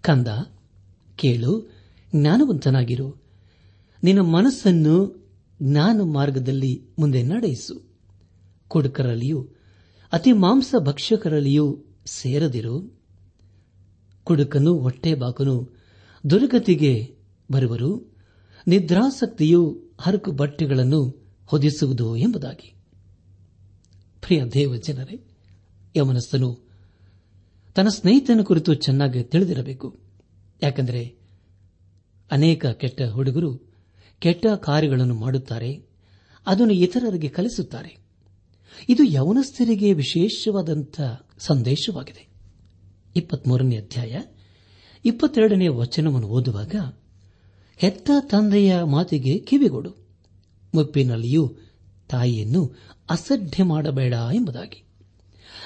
ಕಂದ, 0.00 0.28
ಕೇಳು, 1.16 1.72
ಜ್ಞಾನವಂತನಾಗಿರು. 2.14 3.22
ನಿನ್ನ 4.02 4.20
ಮನಸ್ಸನ್ನು 4.20 5.26
ಜ್ಞಾನ 5.62 6.00
ಮಾರ್ಗದಲ್ಲಿ 6.02 6.86
ಮುಂದೆ 6.98 7.22
ನಡೆಯಿಸು 7.22 7.82
ಕುಡುಕರಲ್ಲಿಯೂ, 8.68 9.48
ಅತಿ 10.12 10.32
ಮಾಂಸ 10.32 10.74
ಭಕ್ಷಕರಲ್ಲಿಯೂ 10.78 11.84
ಸೇರದಿರು. 12.06 12.97
ಕುಡುಕನು, 14.28 14.78
ಹೊಟ್ಟೆ 14.78 15.14
ಬಾಕನು. 15.14 15.70
ದುರ್ಗತಿಗೆ 16.30 17.16
ಬರುವರು. 17.52 18.16
ನಿದ್ರಾಸಕ್ತಿಯು 18.66 19.82
ಹರಕು 20.00 20.32
ಬಟ್ಟೆಗಳನ್ನು 20.32 21.32
ಹೊದಿಸುವುದು 21.46 22.16
ಎಂಬುದಾಗಿ. 22.16 22.74
ಪ್ರಿಯ 24.20 24.44
ದೇವ 24.44 24.76
ಜನರೇ, 24.76 25.24
ಯವನಸ್ಥನು, 25.96 26.68
ತನ್ನ 27.74 27.88
ಸ್ನೇಹಿತನ 27.88 28.40
ಕುರಿತು 28.42 28.74
ಚೆನ್ನಾಗಿ 28.74 29.22
ತಿಳಿದಿರಬೇಕು. 29.22 29.96
ಯಾಕೆಂದರೆ 30.62 31.16
ಅನೇಕ 32.30 32.66
ಕೆಟ್ಟ 32.66 33.02
ಹುಡುಗರು 33.02 33.72
ಕೆಟ್ಟ 34.18 34.46
ಕಾರ್ಯಗಳನ್ನು 34.46 35.14
ಮಾಡುತ್ತಾರೆ, 35.14 35.86
ಅದನ್ನು 36.46 36.72
ಇತರರಿಗೆ 36.72 37.28
ಕಲಿಸುತ್ತಾರೆ. 37.28 37.98
ಇದು 38.88 39.04
ಯವನಸ್ಥರಿಗೆ 39.04 39.92
ವಿಶೇಷವಾದಂಥ 39.92 41.00
ಸಂದೇಶವಾಗಿದೆ. 41.38 42.27
ಇಪ್ಪತ್ಮೂರನೇ 43.16 43.76
ಅಧ್ಯಾಯ, 43.76 44.20
ಇಪ್ಪತ್ತೆರಡನೇ 45.04 45.68
ವಚನವನ್ನು 45.68 46.28
ಓದುವಾಗ, 46.28 46.74
ಹೆತ್ತ 47.76 48.10
ತಂದೆಯ 48.20 48.82
ಮಾತಿಗೆ 48.82 49.38
ಕಿವಿಗೊಡು. 49.38 49.94
ಮುಪ್ಪಿನಲ್ಲಿಯೂ 50.74 51.54
ತಾಯಿಯನ್ನು 52.08 52.76
ಅಸಡ್ಡೆ 53.10 53.62
ಮಾಡಬೇಡ 53.62 54.14
ಎಂಬುದಾಗಿ. 54.34 54.84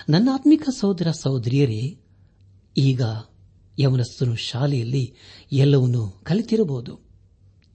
ನನ್ನ 0.09 0.29
ಆತ್ಮಿಕ 0.33 0.63
ಸಹೋದರ 0.79 1.11
ಸಹೋದರಿಯರೇ, 1.11 1.99
ಈಗ 2.77 3.03
ಯವನಸ್ಥನು 3.81 4.37
ಶಾಲೆಯಲ್ಲಿ 4.37 5.15
ಎಲ್ಲವನ್ನೂ 5.53 6.09
ಕಲಿತಿರಬಹುದು. 6.09 7.01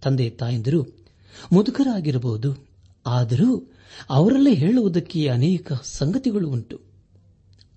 ತಂದೆ 0.01 0.29
ತಾಯಂದಿರು 0.29 0.83
ಮುದುಕರಾಗಿರಬಹುದು, 1.53 2.67
ಆದರೂ 3.05 3.71
ಅವರಲ್ಲೇ 4.09 4.53
ಹೇಳುವುದಕ್ಕೆ 4.53 5.27
ಅನೇಕ 5.27 5.73
ಸಂಗತಿಗಳು 5.73 6.49
ಉಂಟು. 6.49 6.81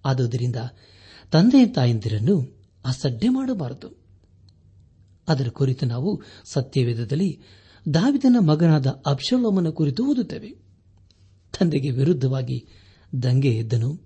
ಆದುದರಿಂದ 0.05 0.57
ತಂದೆ 1.31 1.67
ತಾಯಂದಿರನ್ನು 1.67 2.57
ಅಸಡ್ಡೆ 2.85 3.29
ಮಾಡಬಾರದು. 3.29 4.01
ಅದರ 5.29 5.49
ಕುರಿತು 5.49 5.87
ನಾವು 5.87 6.23
ಸತ್ಯವೇದದಲ್ಲಿ 6.45 7.41
ದಾವಿದನ 7.95 8.37
ಮಗನಾದ 8.41 9.03
ಅಪ್ಷಲೋಮನ 9.07 9.69
ಕುರಿತು 9.69 10.11
ಓದುತ್ತೇವೆ. 10.11 10.51
ತಂದೆಗೆ 11.59 11.91
ವಿರುದ್ಧವಾಗಿ 11.91 12.67
ದಂಗೆ 13.23 13.57
ಎದ್ದನು. 13.57 14.01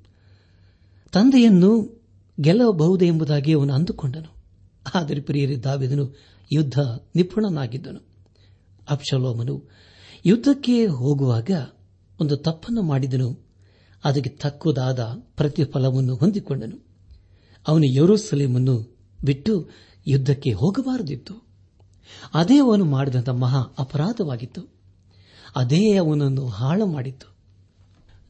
ತಂದೆಯನ್ನು 1.12 2.02
ಗೆಲ್ಲಬಹುದೇ 2.40 3.06
ಎಂಬುದಾಗಿ 3.06 3.52
ಅವನು 3.52 3.74
ಅಂದುಕೊಂಡನು. 3.74 4.34
ಆದರೆ 4.94 5.20
ಪ್ರಿಯರಿ, 5.20 5.64
ದಾವಿದನು 5.64 6.16
ಯುದ್ಧ 6.52 6.78
ನಿಪುಣನಾಗಿದ್ದನು. 7.16 8.00
ಅಪ್ಷಲೋಮನು 8.90 9.70
ಯುದ್ಧಕ್ಕೆ 10.26 10.86
ಹೋಗುವಾಗ 10.86 11.50
ಒಂದು 12.20 12.36
ತಪ್ಪನ್ನು 12.36 12.82
ಮಾಡಿದನು. 12.82 13.46
ಅದಕ್ಕೆ 14.04 14.30
ತಕ್ಕುದಾದ 14.30 15.00
ಪ್ರತಿಫಲವನ್ನು 15.36 16.14
ಹೊಂದಿಕೊಂಡನು. 16.14 16.83
ಅವನು 17.68 17.84
ಯರೋಸಲೇಮನ್ನು 17.84 18.96
ಬಿಟ್ಟು 19.24 19.68
ಯುದ್ಧಕ್ಕೆ 20.06 20.52
ಹೋಗಬಾರದಿತ್ತು. 20.52 21.44
ಅದೇ 22.34 22.58
ಅವನು 22.58 22.84
ಮಾಡಿದಂಥ 22.84 23.28
ಮಹಾ 23.28 23.58
ಅಪರಾಧವಾಗಿತ್ತು. 23.78 24.68
ಅದೇ 25.56 25.96
ಅವನನ್ನು 25.96 26.46
ಹಾಳು 26.48 26.86
ಮಾಡಿತ್ತು. 26.86 27.34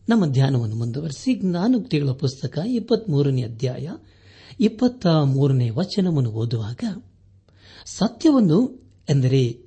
ನಮ್ಮ 0.09 0.27
ಧ್ಯಾನವನ್ನು 0.27 0.77
ಮುಂದುವರೆಸಿ 0.77 1.35
ಜ್ಞಾನೋಕ್ತಿಗಳ 1.35 2.11
ಪುಸ್ತಕ 2.11 2.59
ಇಪ್ಪತ್ಮೂರನೇ 2.67 3.43
ಅಧ್ಯಾಯ 3.43 3.89
ಇಪ್ಪತ್ತ 4.61 5.07
ಮೂರನೇ 5.07 5.71
ವಚನವನ್ನು 5.71 6.31
ಓದುವಾಗ, 6.31 7.03
ಸತ್ಯವನ್ನು 7.87 8.83
ಎಂದರೆ 9.11 9.59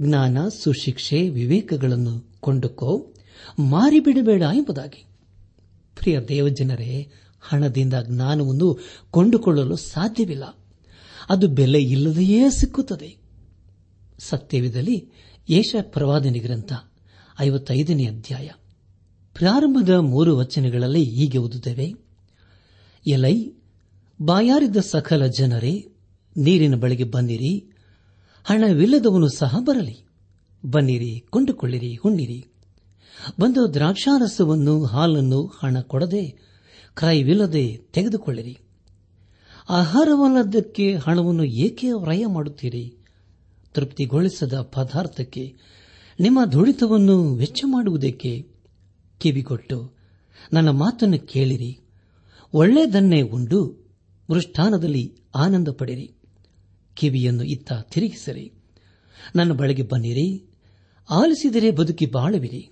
ಜ್ಞಾನ, 0.00 0.48
ಸುಶಿಕ್ಷೆ, 0.48 1.28
ವಿವೇಕಗಳನ್ನು 1.28 2.32
ಕೊಂಡುಕೋ, 2.40 3.12
ಮಾರಿಬಿಡಬೇಡ 3.58 4.42
ಎಂಬುದಾಗಿ. 4.42 5.04
ಪ್ರಿಯ 5.98 6.20
ದೇವಜನರೇ 6.20 7.10
ಹಣದಿಂದ 7.48 7.94
ಜ್ಞಾನವನ್ನು 8.08 8.78
ಕೊಂಡುಕೊಳ್ಳಲು 9.10 9.76
ಸಾಧ್ಯವಿಲ್ಲ. 9.76 10.44
ಅದು 11.28 11.48
ಬೆಲೆ 11.48 11.82
ಇಲ್ಲದೆಯೇ 11.82 12.50
ಸಿಕ್ಕುತ್ತದೆ. 12.50 13.16
ಸತ್ಯವಿದಲ್ಲಿ 14.18 15.08
ಏಷ 15.48 15.76
ಪ್ರವಾದನಿ 15.80 16.38
ಗ್ರಂಥ, 16.38 16.72
ಐವತ್ತೈದನೇ 17.40 18.04
ಅಧ್ಯಾಯ. 18.04 18.50
ಪ್ರಾರಂಭದ 19.34 19.90
ಮೂರು 19.90 20.36
ವಚನಗಳಲ್ಲಿ 20.36 21.04
ಹೀಗೆ 21.04 21.38
ಓದುತ್ತೇವೆ. 21.38 21.94
ಎಲೈ, 23.06 23.50
ಬಾಯಾರಿದ್ದ 24.22 24.76
ಸಕಲ 24.76 25.26
ಜನರೇ, 25.26 25.88
ನೀರಿನ 26.36 26.74
ಬಳಿಗೆ 26.74 27.04
ಬನ್ನಿರಿ, 27.04 27.70
ಹಣವಿಲ್ಲದವನು 28.44 29.28
ಸಹ 29.28 29.56
ಬರಲಿ. 29.64 30.06
ಬನ್ನಿರಿ, 30.70 31.24
ಕೊಂಡುಕೊಳ್ಳಿರಿ 31.30 31.96
ಹುಣ್ಣಿರಿ 31.96 32.46
ಬಂದು 33.40 33.74
ದ್ರಾಕ್ಷಾರಸವನ್ನು, 33.74 34.84
ಹಾಲನ್ನು 34.84 35.46
ಹಣ 35.46 35.80
ಕೊಡದೆ 35.80 36.51
ಕ್ರಯವಿಲ್ಲದೆ 36.94 37.76
ತೆಗೆದುಕೊಳ್ಳಿರಿ. 37.76 38.58
ಆಹಾರವಲ್ಲದಕ್ಕೆ 39.68 40.96
ಹಣವನ್ನು 40.96 41.44
ಏಕೆ 41.44 41.92
ವ್ರಯ 41.92 42.26
ಮಾಡುತ್ತೀರಿ? 42.26 42.94
ತೃಪ್ತಿಗೊಳಿಸದ 43.74 44.60
ಪದಾರ್ಥಕ್ಕೆ 44.60 45.56
ನಿಮ್ಮ 46.20 46.44
ದುಡಿತವನ್ನು 46.44 47.34
ವೆಚ್ಚ 47.34 47.64
ಮಾಡುವುದಕ್ಕೆ 47.66 48.46
ಕಿವಿಗೊಟ್ಟು, 49.18 49.92
ನನ್ನ 50.52 50.68
ಮಾತನ್ನು 50.68 51.18
ಕೇಳಿರಿ. 51.18 51.78
ಒಳ್ಳೆಯದನ್ನೇ 52.54 53.22
ಉಂಡು, 53.22 53.90
ಮೃಷ್ಠಾನದಲ್ಲಿ 54.30 55.14
ಆನಂದ 55.34 55.68
ಪಡಿರಿ 55.68 56.14
ಕಿವಿಯನ್ನು 56.94 57.42
ಇತ್ತ 57.42 57.72
ತಿರುಗಿಸಿರಿ. 57.72 58.52
ನನ್ನ 59.36 59.52
ಬಳಿಗೆ 59.52 59.82
ಬನ್ನಿರಿ. 59.82 60.44
ಆಲಿಸಿದರೆ 61.10 61.70
ಬದುಕಿ 61.70 62.06
ಬಾಳುವಿರಿ. 62.06 62.70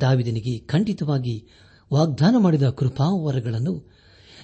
ದಾವಿದನಿಗೆ 0.00 0.58
ಖಂಡಿತವಾಗಿ 0.58 1.46
ವಾಗ್ದಾನ 1.92 2.34
ಮಾಡಿದ 2.38 2.70
ಕೃಪಾ 2.70 3.04
ವರಗಳನ್ನು 3.04 3.84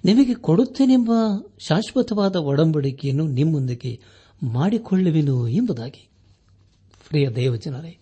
ನಿಮಗೆ 0.05 0.35
ಕೊಡುತ್ತೇನೆಂಬ 0.35 1.13
ಶಾಶ್ವತವಾದ 1.59 2.37
ಒಡಂಬಡಿಕೆಯನ್ನು 2.37 3.27
ನಿಮ್ಮೊಂದಿಗೆ 3.27 4.01
ಮಾಡಿಕೊಳ್ಳುವೆನು 4.43 5.49
ಎಂಬುದಾಗಿ. 5.49 6.09
ಪ್ರಿಯ 7.09 7.31
ದೇವಜನರೇ 7.31 7.99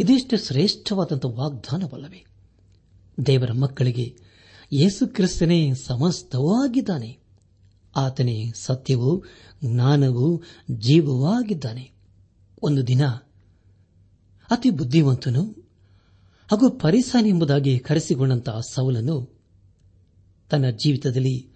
ಇದಿಷ್ಟು 0.00 0.36
ಶ್ರೇಷ್ಠವಾದಂಥ 0.36 1.24
ವಾಗ್ದಾನವಲ್ಲವೇ? 1.24 2.24
ದೇವರ 3.26 3.52
ಮಕ್ಕಳಿಗೆ 3.52 4.14
ಯೇಸು 4.72 5.06
ಕ್ರಿಸ್ತನೇ 5.06 5.74
ಸಮಸ್ತವೂ 5.74 6.64
ಆಗಿದ್ದಾನೆ 6.64 7.18
ಆತನೇ 7.96 8.52
ಸತ್ಯವೂ 8.56 9.24
ಜ್ಞಾನವೂ 9.64 10.42
ಜೀವವೂ 10.70 11.26
ಆಗಿದ್ದಾನೆ 11.26 11.90
ಒಂದು 12.62 12.86
ದಿನ 12.86 13.06
ಅತಿ 14.50 14.70
ಬುದ್ಧಿವಂತನು 14.70 15.59
ಹಾಗೂ 16.50 16.70
ಪರಿಸಾನ್ 16.70 17.26
ಎಂಬುದಾಗಿ 17.26 17.78
ಕರೆಸಿಕೊಂಡಂತಹ 17.78 18.60
ಸೌಲನು 18.70 19.16
ತನ್ನ 20.50 20.70
ಜೀವಿತದಲ್ಲಿ 20.70 21.48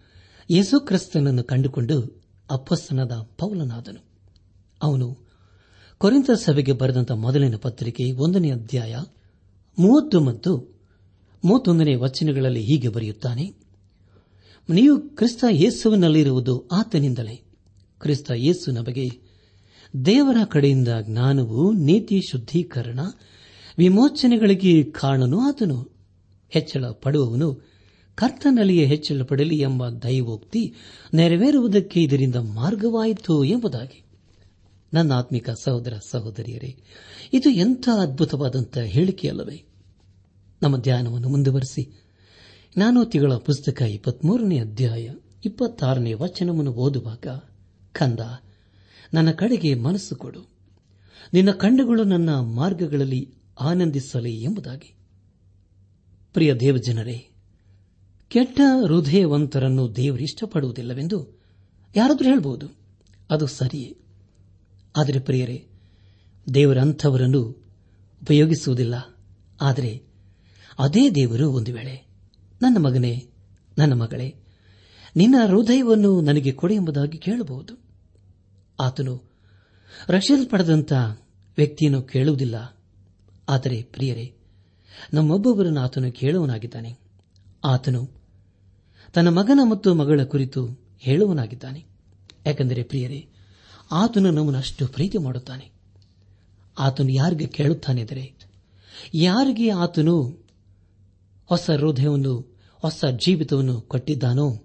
ಯೇಸುಕ್ರಿಸ್ತನನ್ನು 0.51 1.45
ಕಂಡುಕೊಂಡು 1.45 2.23
ಅಪ್ಪಸ್ತನದ 2.51 3.13
ಪೌಲನಾದನು. 3.39 4.05
ಅವನು 4.83 5.19
ಕೊರಿಂತ 5.99 6.31
ಸಭೆಗೆ 6.31 6.73
ಬರೆದಂತಹ 6.73 7.15
ಮೊದಲಿನ 7.15 7.57
ಪತ್ರಿಕೆ 7.57 8.13
ಒಂದನೇ 8.13 8.51
ಅಧ್ಯಾಯ 8.51 8.97
ಮೂವತ್ತು 9.79 10.21
ಮತ್ತು 10.21 10.53
ಮೂವತ್ತೊಂದನೇ 11.45 11.95
ವಚನಗಳಲ್ಲಿ 11.95 12.63
ಹೀಗೆ 12.63 12.89
ಬರೆಯುತ್ತಾನೆ, 12.89 13.55
ನೀವು 14.71 15.01
ಕ್ರಿಸ್ತ 15.01 15.45
ಯೇಸುವಿನಲ್ಲಿರುವುದು 15.51 16.69
ಆತನಿಂದಲೇ. 16.73 17.37
ಕ್ರಿಸ್ತ 18.01 18.31
ಯೇಸು 18.37 18.71
ನಮಗೆ 18.71 19.11
ದೇವರ 20.07 20.37
ಕಡೆಯಿಂದ 20.49 20.89
ಜ್ಞಾನವು, 21.03 21.73
ನೀತಿ 21.73 22.21
ಶುದ್ದೀಕರಣ 22.31 23.01
ವಿಮೋಚನೆಗಳಿಗೆ 23.79 24.85
ಕಾರಣನೂ 24.85 25.41
ಆತನು. 25.41 25.95
ಹೆಚ್ಚಳ 26.49 26.85
ಪಡುವವನು 26.91 27.75
ಕರ್ತನಲ್ಲಿಯೇ 28.15 28.87
ಹೆಚ್ಚಳ 28.87 29.23
ಪಡಲಿ 29.23 29.59
ಎಂಬ 29.59 29.89
ದೈವೋಕ್ತಿ 29.89 30.75
ನೆರವೇರುವುದಕ್ಕೆ 31.15 32.03
ಇದರಿಂದ 32.03 32.35
ಮಾರ್ಗವಾಯಿತು 32.35 33.45
ಎಂಬುದಾಗಿ. 33.45 34.05
ನನ್ನ 34.95 35.13
ಆತ್ಮಿಕ 35.13 35.51
ಸಹೋದರ 35.51 35.93
ಸಹೋದರಿಯರೇ, 36.11 36.77
ಇದು 37.33 37.51
ಎಂಥ 37.51 37.89
ಅದ್ಭುತವಾದಂಥ 38.01 38.79
ಹೇಳಿಕೆಯಲ್ಲವೇ 38.79 39.65
ನಮ್ಮ 40.63 40.77
ಧ್ಯಾನವನ್ನು 40.77 41.29
ಮುಂದುವರೆಸಿ. 41.29 42.03
ಜ್ಞಾನೋತಿಗಳ 42.75 43.35
ಪುಸ್ತಕ 43.35 43.83
ಇಪ್ಪತ್ಮೂರನೇ 43.83 44.59
ಅಧ್ಯಾಯ 44.59 45.11
ಇಪ್ಪತ್ತಾರನೇ 45.45 46.13
ವಚನವನ್ನು 46.13 46.73
ಓದುವಾಗ, 46.73 47.27
ಕಂದ, 47.93 48.21
ನನ್ನ 49.15 49.31
ಕಡೆಗೆ 49.31 49.75
ಮನಸ್ಸು 49.75 50.17
ಕೊಡು. 50.17 50.51
ನಿನ್ನ 51.33 51.51
ಕಣ್ಣುಗಳು 51.51 52.05
ನನ್ನ 52.05 52.41
ಮಾರ್ಗಗಳಲ್ಲಿ 52.41 53.35
ಆನಂದಿಸಲಿ 53.61 54.43
ಎಂಬುದಾಗಿ. 54.43 54.95
ಪ್ರಿಯ 56.33 56.55
ದೇವಜನರೇ, 56.55 57.31
ಕೆಟ್ಟ 58.29 58.61
ಹೃದಯವಂತರನ್ನು 58.87 59.97
ದೇವರು 59.97 60.23
ಇಷ್ಟಪಡುವುದಿಲ್ಲವೆಂದು 60.23 61.41
ಯಾರಾದರೂ 61.97 62.29
ಹೇಳಬಹುದು 62.29 62.67
ಅದು 63.31 63.47
ಸರಿಯೇ. 63.47 63.97
ಆದರೆ 64.97 65.21
ಪ್ರಿಯರೇ, 65.21 65.67
ದೇವರಂಥವರನ್ನು 66.55 67.43
ಉಪಯೋಗಿಸುವುದಿಲ್ಲ. 68.23 68.95
ಆದರೆ 69.61 70.03
ಅದೇ 70.79 71.11
ದೇವರು 71.11 71.51
ಒಂದು 71.51 71.73
ವೇಳೆ, 71.73 72.07
ನನ್ನ 72.63 72.79
ಮಗನೇ, 72.79 73.31
ನನ್ನ 73.79 73.93
ಮಗಳೇ, 73.93 74.35
ನಿನ್ನ 75.17 75.35
ಹೃದಯವನ್ನು 75.49 76.21
ನನಗೆ 76.21 76.53
ಕೊಡಿ 76.53 76.75
ಎಂಬುದಾಗಿ 76.75 77.19
ಕೇಳಬಹುದು. 77.19 77.75
ಆತನು 78.81 79.23
ರಕ್ಷಿಸಲ್ಪಡದಂತ 80.09 80.93
ವ್ಯಕ್ತಿಯನ್ನು 81.57 82.03
ಕೇಳುವುದಿಲ್ಲ. 82.03 82.77
ಆದರೆ 83.49 83.83
ಪ್ರಿಯರೇ, 83.83 84.35
ನಮ್ಮೊಬ್ಬೊಬ್ಬರನ್ನು 85.15 85.81
ಆತನು 85.81 86.13
ಕೇಳುವನಾಗಿದ್ದಾನೆ 86.13 86.99
ಆತನು 87.65 88.09
ತನ್ನ 89.13 89.29
ಮಗನ 89.29 89.61
ಮತ್ತು 89.71 89.95
ಮಗಳ 89.95 90.21
ಕುರಿತು 90.25 90.69
ಹೇಳುವನಾಗಿದ್ದಾನೆ 91.01 91.85
ಯಾಕೆಂದರೆ 92.47 92.83
ಪ್ರಿಯರೇ, 92.83 93.29
ಆತನು 93.93 94.31
ನಮ್ಮನ್ನು 94.31 94.87
ಪ್ರೀತಿ 94.87 95.19
ಮಾಡುತ್ತಾನೆ. 95.19 95.71
ಆತನು 96.79 97.09
ಯಾರಿಗೆ 97.09 97.47
ಕೇಳುತ್ತಾನೆಂದರೆ 97.47 98.35
ಯಾರಿಗೆ 99.15 99.71
ಆತನು 99.71 100.23
ಹೊಸ 101.47 101.71
ಹೃದಯವನ್ನು, 101.71 102.59
ಹೊಸ 102.79 103.05
ಜೀವಿತವನ್ನು 103.27 103.81
ಕೊಟ್ಟಿದ್ದಾನೋ 103.81 104.63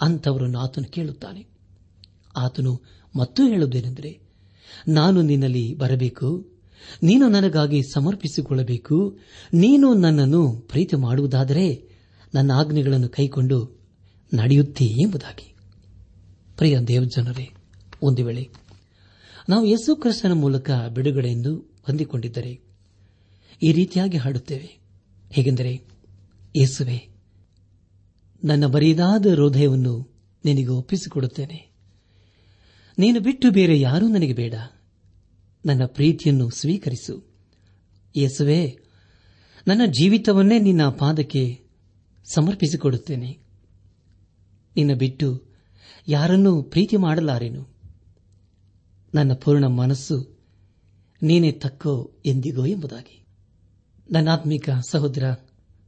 ಅಂಥವರನ್ನು 0.00 0.58
ಆತನು 0.58 0.84
ಕೇಳುತ್ತಾನೆ. 0.84 1.46
ಆತನು 2.36 2.80
ಮತ್ತೂ 3.16 3.48
ಹೇಳುವುದೇನೆಂದರೆ, 3.48 4.20
ನಾನು 4.88 5.22
ನಿನ್ನಲ್ಲಿ 5.22 5.74
ಬರಬೇಕು 5.74 6.57
ನೀನು 7.02 7.28
ನನಗಾಗಿ 7.28 7.82
ಸಮರ್ಪಿಸಿಕೊಳ್ಳಬೇಕು. 7.82 9.18
ನೀನು 9.52 9.94
ನನ್ನನ್ನು 9.94 10.52
ಪ್ರೀತಿ 10.52 10.96
ಮಾಡುವುದಾದರೆ 10.96 11.88
ನನ್ನ 12.34 12.50
ಆಜ್ಞೆಗಳನ್ನು 12.52 13.08
ಕೈಕೊಂಡು 13.08 13.78
ನಡೆಯುತ್ತೀ 14.34 14.84
ಎಂಬುದಾಗಿ. 14.84 15.54
ಪ್ರಿಯ 16.56 16.78
ದೇವಜನರೇ, 16.78 17.48
ಒಂದು 18.02 18.24
ವೇಳೆ 18.24 18.48
ನಾವು 19.48 19.66
ಯೇಸು 19.66 19.96
ಕ್ರಿಸ್ತನ 19.96 20.32
ಮೂಲಕ 20.32 20.70
ಬಿಡುಗಡೆಯನ್ನು 20.70 21.54
ಹೊಂದಿಕೊಂಡಿದ್ದರೆ 21.86 22.60
ಈ 23.62 23.72
ರೀತಿಯಾಗಿ 23.72 24.16
ಹಾಡುತ್ತೇವೆ. 24.16 24.78
ಹೇಗೆಂದರೆ, 25.30 25.72
ಯೇಸುವೆ, 26.56 27.08
ನನ್ನ 28.44 28.66
ಬರಿದಾದ 28.66 29.26
ಹೃದಯವನ್ನು 29.26 30.14
ನಿನಗೆ 30.44 30.66
ಒಪ್ಪಿಸಿಕೊಡುತ್ತೇನೆ. 30.66 31.70
ನೀನು 32.98 33.20
ಬಿಟ್ಟು 33.20 33.50
ಬೇರೆ 33.50 33.80
ಯಾರೂ 33.80 34.08
ನನಗೆ 34.08 34.32
ಬೇಡ. 34.32 34.54
ನನ್ನ 35.66 35.84
ಪ್ರೀತಿಯನ್ನು 35.86 36.50
ಸ್ವೀಕರಿಸು. 36.50 37.24
ಯೇಸುವೆ, 38.16 38.78
ನನ್ನ 39.66 39.82
ಜೀವಿತವನ್ನೇ 39.86 40.58
ನಿನ್ನ 40.58 40.88
ಪಾದಕ್ಕೆ 40.88 41.60
ಸಮರ್ಪಿಸಿಕೊಡುತ್ತೇನೆ. 42.34 43.38
ನಿನ್ನ 44.76 44.94
ಬಿಟ್ಟು 44.94 45.44
ಯಾರನ್ನೂ 46.08 46.62
ಪ್ರೀತಿ 46.62 46.96
ಮಾಡಲಾರೆನು? 46.96 47.68
ನನ್ನ 49.14 49.32
ಪೂರ್ಣ 49.34 49.66
ಮನಸ್ಸು 49.66 50.38
ನೀನೇ 51.22 51.52
ತಕ್ಕೋ 51.52 52.14
ಎಂದಿಗೋ 52.26 52.66
ಎಂಬುದಾಗಿ. 52.66 53.24
ನನ್ನಾತ್ಮಿಕ 54.10 54.70
ಸಹೋದರ, 54.90 55.34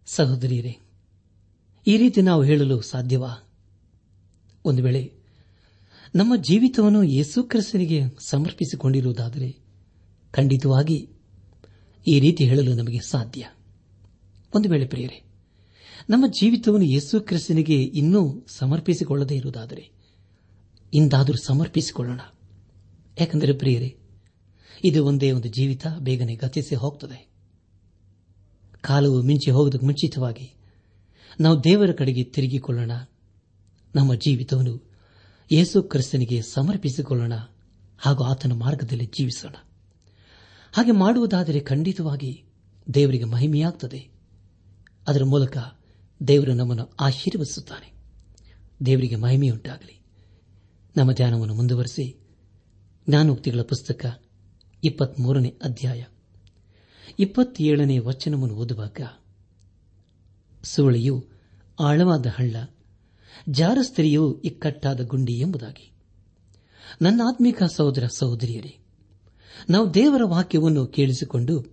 ಸಹೋದರಿಯರೇ, 0.07 0.79
ಈ 1.87 1.97
ರೀತಿ 1.97 2.23
ನಾವು 2.23 2.43
ಹೇಳಲು 2.43 2.81
ಸಾಧ್ಯವಾ? 2.81 3.49
ಒಂದು 4.65 4.83
ವೇಳೆ 4.83 5.20
ನಮ್ಮ 6.15 6.37
ಜೀವಿತವನ್ನು 6.37 7.03
ಯೇಸುಕ್ರಿಸ್ತನಿಗೆ 7.03 8.01
ಸಮರ್ಪಿಸಿಕೊಂಡಿರುವುದಾದರೆ 8.27 9.59
ಖಂಡಿತವಾಗಿ 10.31 11.09
ಈ 12.09 12.21
ರೀತಿ 12.21 12.45
ಹೇಳಲು 12.45 12.75
ನಮಗೆ 12.75 12.99
ಸಾಧ್ಯ. 13.07 13.47
ಒಂದು 14.55 14.69
ವೇಳೆ 14.69 14.87
ಪ್ರಿಯರೇ, 14.87 15.23
ನಮ್ಮ 16.11 16.27
ಜೀವಿತವನ್ನು 16.27 16.87
ಯೇಸು 16.87 17.21
ಕ್ರಿಸ್ತನಿಗೆ 17.21 17.83
ಇನ್ನೂ 17.83 18.47
ಸಮರ್ಪಿಸಿಕೊಳ್ಳದೇ 18.49 19.37
ಇರುವುದಾದರೆ 19.37 19.91
ಇಂದಾದರೂ 20.95 21.37
ಸಮರ್ಪಿಸಿಕೊಳ್ಳೋಣ. 21.47 22.21
ಯಾಕೆಂದರೆ 23.21 23.53
ಪ್ರಿಯರೇ, 23.53 23.97
ಇದು 24.85 25.07
ಒಂದೇ 25.07 25.31
ಒಂದು 25.31 25.49
ಜೀವಿತ 25.49 25.87
ಬೇಗನೆ 25.99 26.35
ಗತಿಸಿ 26.37 26.75
ಹೋಗ್ತದೆ. 26.75 27.29
ಕಾಲವು 28.81 29.23
ಮಿಂಚಿ 29.23 29.51
ಹೋಗುವುದಕ್ಕೆ 29.51 29.87
ಮುಂಚಿತವಾಗಿ 29.87 30.55
ನಾವು 31.41 31.65
ದೇವರ 31.65 31.93
ಕಡೆಗೆ 31.93 32.25
ತಿರುಗಿಕೊಳ್ಳೋಣ. 32.25 32.91
ನಮ್ಮ 33.95 34.15
ಜೀವಿತವನ್ನು 34.15 34.90
ಯೇಸು 35.53 35.83
ಕ್ರಿಸ್ತನಿಗೆ 35.83 36.43
ಸಮರ್ಪಿಸಿಕೊಳ್ಳೋಣ 36.43 37.33
ಹಾಗೂ 37.99 38.25
ಆತನ 38.25 38.53
ಮಾರ್ಗದಲ್ಲಿ 38.53 39.07
ಜೀವಿಸೋಣ. 39.07 39.55
ಹಾಗೆ 40.73 40.91
ಮಾಡುವುದಾದರೆ 40.91 41.61
ಖಂಡಿತವಾಗಿ 41.61 42.45
ದೇವರಿಗೆ 42.95 43.25
ಮಹಿಮೆಯಾಗುತ್ತದೆ 43.25 44.09
ಅದರ 45.09 45.25
ಮೂಲಕ 45.25 45.59
ದೇವರು 46.29 46.55
ನಮ್ಮನ್ನು 46.55 46.93
ಆಶೀರ್ವದಿಸುತ್ತಾನೆ. 47.01 47.93
ದೇವರಿಗೆ 48.87 49.17
ಮಹಿಮೆಯುಂಟಾಗಲಿ. 49.17 50.01
ನಮ್ಮ 50.97 51.13
ಧ್ಯಾನವನ್ನು 51.13 51.55
ಮುಂದುವರೆಸಿ 51.55 52.21
ಜ್ಞಾನೋಕ್ತಿಗಳ 53.09 53.61
ಪುಸ್ತಕ 53.63 54.23
ಇಪ್ಪತ್ಮೂರನೇ 54.85 55.55
ಅಧ್ಯಾಯ. 55.63 56.05
ಇಪ್ಪತ್ತೇಳನೇ 57.19 57.99
ವಚನವನ್ನು 57.99 58.55
ಓದುವಾಗ 58.55 59.01
ಸುವಳಿಯು 60.63 61.27
ಆಳವಾದ 61.81 62.27
ಹಳ್ಳ 62.27 62.57
ಜಾರಸ್ತ್ರೀಯು 63.49 64.41
ಇಕ್ಕಟ್ಟಾದ 64.45 65.05
ಗುಂಡಿ 65.05 65.33
ಎಂಬುದಾಗಿ. 65.33 65.93
ನನ್ನ 67.03 67.21
ಆತ್ಮಿಕ 67.29 67.63
ಸಹೋದರ 67.63 68.07
ಸಹೋದರಿಯರೇ, 68.17 68.79
ನಾವು 69.71 69.95
ದೇವರ 69.95 70.23
ವಾಕ್ಯವನ್ನು 70.25 70.87
ಕೇಳಿಸಿಕೊಂಡು 70.87 71.65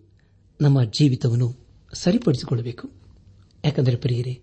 ನಮ್ಮ 0.61 0.83
ಜೀವಿತವನ್ನು 0.83 1.55
ಸರಿಪಡಿಸಿಕೊಳ್ಳಬೇಕು. 1.93 2.91
ಯಾಕಂದರೆ 3.65 3.95
ಪ್ರಿಯರೇ, 3.95 4.41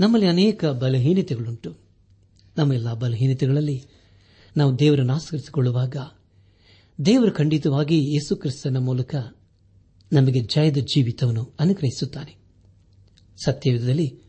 ನಮ್ಮಲ್ಲಿ 0.00 0.28
ಅನೇಕ 0.28 0.64
ಬಲಹೀನತೆಗಳುಂಟು. 0.64 1.76
ನಮ್ಮೆಲ್ಲ 2.58 2.94
ಬಲಹೀನತೆಗಳಲ್ಲಿ 2.94 3.84
ನಾವು 4.56 4.78
ದೇವರನ್ನು 4.78 5.12
ಆಸ್ಕರಿಸಿಕೊಳ್ಳುವಾಗ 5.12 5.96
ದೇವರು 7.06 7.32
ಖಂಡಿತವಾಗಿ 7.32 7.98
ಯೇಸು 7.98 8.36
ಕ್ರಿಸ್ತನ 8.36 8.76
ಮೂಲಕ 8.76 9.14
ನಮಗೆ 10.12 10.40
ಜಯದ 10.40 10.76
ಜೀವಿತವನ್ನು 10.76 11.54
ಅನುಗ್ರಹಿಸುತ್ತಾನೆ. 11.60 12.36
ಸತ್ಯಯುಗದಲ್ಲಿ 13.44 14.21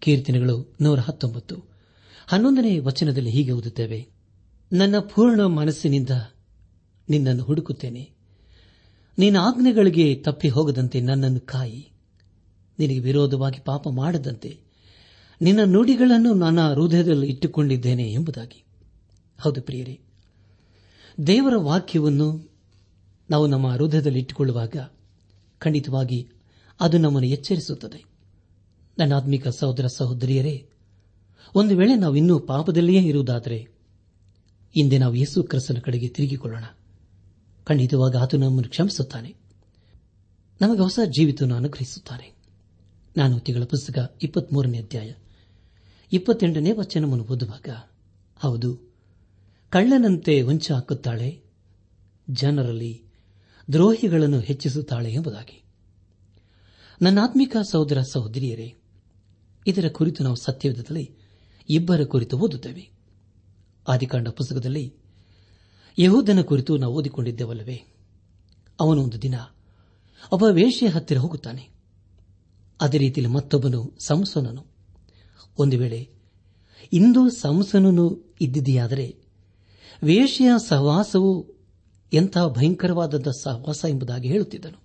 ಕೀರ್ತನೆಗಳು 0.00 0.76
ನೂರ 0.80 0.98
ಹತ್ತೊಂಬತ್ತು. 0.98 1.56
ಹನ್ನೊಂದನೇ 2.26 2.78
ವಚನದಲ್ಲಿ 2.78 3.30
ಹೀಗೆ 3.30 3.52
ಓದುತ್ತೇವೆ. 3.52 4.08
ನನ್ನ 4.72 4.98
ಪೂರ್ಣ 4.98 5.44
ಮನಸ್ಸಿನಿಂದ 5.44 6.10
ನಿನ್ನನ್ನು 7.08 7.42
ಹುಡುಕುತ್ತೇನೆ. 7.42 8.10
ನಿನ್ನ 9.18 9.36
ಆಜ್ಞೆಗಳಿಗೆ 9.36 10.14
ತಪ್ಪಿ 10.14 10.48
ಹೋಗದಂತೆ 10.48 11.00
ನನ್ನನ್ನು 11.00 11.40
ಕಾಯಿ. 11.40 11.90
ನಿನಗೆ 12.78 12.98
ವಿರೋಧವಾಗಿ 12.98 13.60
ಪಾಪ 13.60 13.88
ಮಾಡದಂತೆ 13.88 14.60
ನಿನ್ನ 15.40 15.60
ನುಡಿಗಳನ್ನು 15.64 16.34
ನನ್ನ 16.34 16.72
ಹೃದಯದಲ್ಲಿ 16.72 17.26
ಇಟ್ಟುಕೊಂಡಿದ್ದೇನೆ 17.26 18.12
ಎಂಬುದಾಗಿ. 18.12 18.64
ಹೌದು 19.40 19.62
ಪ್ರಿಯರೇ, 19.62 20.00
ದೇವರ 21.26 21.56
ವಾಕ್ಯವನ್ನು 21.56 22.52
ನಾವು 23.30 23.46
ನಮ್ಮ 23.46 23.66
ಹೃದಯದಲ್ಲಿ 23.66 24.18
ಇಟ್ಟುಕೊಳ್ಳುವಾಗ 24.18 24.76
ಖಂಡಿತವಾಗಿ 25.58 26.28
ಅದು 26.80 26.98
ನಮ್ಮನ್ನು 26.98 27.28
ಎಚ್ಚರಿಸುತ್ತದೆ. 27.28 28.15
ನನ್ನ 28.98 29.14
ಆತ್ಮಿಕ 29.14 29.48
ಸಹೋದರ 29.48 29.86
ಸಹೋದರಿಯರೇ, 29.86 30.68
ಒಂದು 31.54 31.76
ವೇಳೆ 31.76 31.94
ನಾವು 31.94 32.16
ಇನ್ನೂ 32.16 32.38
ಪಾಪದಲ್ಲಿಯೇ 32.38 33.02
ಇರುವುದಾದರೆ, 33.02 33.58
ಹಿಂದೆ 34.74 34.98
ನಾವು 34.98 35.14
ಯೇಸು 35.14 35.42
ಕ್ರಿಸ್ತನ 35.42 35.78
ಕಡೆಗೆ 35.78 36.08
ತಿರುಗಿಕೊಳ್ಳೋಣ. 36.08 36.64
ಖಂಡಿತವಾಗಿ 37.64 38.18
ಆತು 38.18 38.36
ನಮ್ಮನ್ನು 38.36 38.70
ಕ್ಷಮಿಸುತ್ತಾನೆ. 38.70 39.34
ನಮಗೆ 40.60 40.80
ಹೊಸ 40.80 40.98
ಜೀವಿತವನ್ನು 41.06 41.56
ಅನುಗ್ರಹಿಸುತ್ತಾನೆ. 41.56 42.36
ನಾನು 43.16 43.38
ತಿಂಗಳ 43.38 43.64
ಪುಸ್ತಕ 43.64 44.16
ಇಪ್ಪತ್ಮೂರನೇ 44.22 44.78
ಅಧ್ಯಾಯ 44.78 45.12
ಇಪ್ಪತ್ತೆಂಟನೇ 46.12 46.72
ವಚನವನ್ನು 46.72 47.24
ಓದುವಾಗ, 47.24 47.68
ಹೌದು, 48.36 48.80
ಕಳ್ಳನಂತೆ 49.70 50.42
ಹೊಂಚ 50.42 50.72
ಹಾಕುತ್ತಾಳೆ, 50.72 51.42
ಜನರಲ್ಲಿ 52.30 53.02
ದ್ರೋಹಿಗಳನ್ನು 53.72 54.40
ಹೆಚ್ಚಿಸುತ್ತಾಳೆ 54.40 55.12
ಎಂಬುದಾಗಿ. 55.12 55.62
ನನ್ನ 57.02 57.18
ಆತ್ಮಿಕ 57.22 57.56
ಸಹೋದರ 57.72 58.00
ಸಹೋದರಿಯರೇ 58.00 58.74
ಇದರ 59.66 59.88
ಕುರಿತು 59.88 60.24
ನಾವು 60.24 60.36
ಸತ್ಯವಿಧದಲ್ಲಿ 60.36 61.14
ಇಬ್ಬರ 61.68 62.04
ಕುರಿತು 62.04 62.38
ಓದುತ್ತೇವೆ. 62.38 62.90
ಆದಿಕಾಂಡ 63.88 64.28
ಪುಸ್ತಕದಲ್ಲಿ 64.28 64.94
ಯಹೂದನ 65.98 66.42
ಕುರಿತು 66.42 66.76
ನಾವು 66.76 66.94
ಓದಿಕೊಂಡಿದ್ದೇವಲ್ಲವೇ? 66.94 67.82
ಅವನು 68.80 69.02
ಒಂದು 69.02 69.22
ದಿನ 69.22 69.34
ಒಬ್ಬ 70.32 70.44
ವೇಷೆಯ 70.44 70.88
ಹತ್ತಿರ 70.88 71.18
ಹೋಗುತ್ತಾನೆ. 71.18 71.68
ಅದೇ 72.80 72.98
ರೀತಿಯಲ್ಲಿ 72.98 73.34
ಮತ್ತೊಬ್ಬನು 73.34 73.98
ಸಂಸನನು 74.06 74.66
ಒಂದು 75.58 75.78
ವೇಳೆ, 75.78 76.08
ಇಂದು 76.92 77.30
ಸಂಸನನು 77.30 78.34
ಇದ್ದಿದೆಯಾದರೆ 78.40 79.16
ವೇಷೆಯ 80.02 80.50
ಸಹವಾಸವು 80.68 81.56
ಎಂತಹ 82.12 82.48
ಭಯಂಕರವಾದಂತಹ 82.48 83.30
ಸಹವಾಸ 83.30 83.84
ಎಂಬುದಾಗಿ 83.88 84.28
ಹೇಳುತ್ತಿದ್ದನು. 84.28 84.82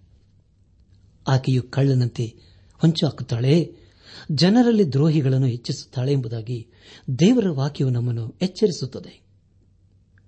ಆಕೆಯು 1.27 1.63
ಕಳ್ಳನಂತೆ 1.63 2.35
ಹೊಂಚು 2.77 3.05
ಹಾಕುತ್ತಾಳೆ. 3.05 3.80
ಜನರಲ್ಲಿ 4.31 4.93
ದ್ರೋಹಿಗಳನ್ನು 4.93 5.47
ಹೆಚ್ಚಿಸುತ್ತಾಳೆ 5.47 6.11
ಎಂಬುದಾಗಿ 6.11 6.67
ದೇವರ 7.19 7.49
ವಾಕ್ಯವು 7.49 7.89
ನಮ್ಮನ್ನು 7.89 8.37
ಎಚ್ಚರಿಸುತ್ತದೆ. 8.41 9.21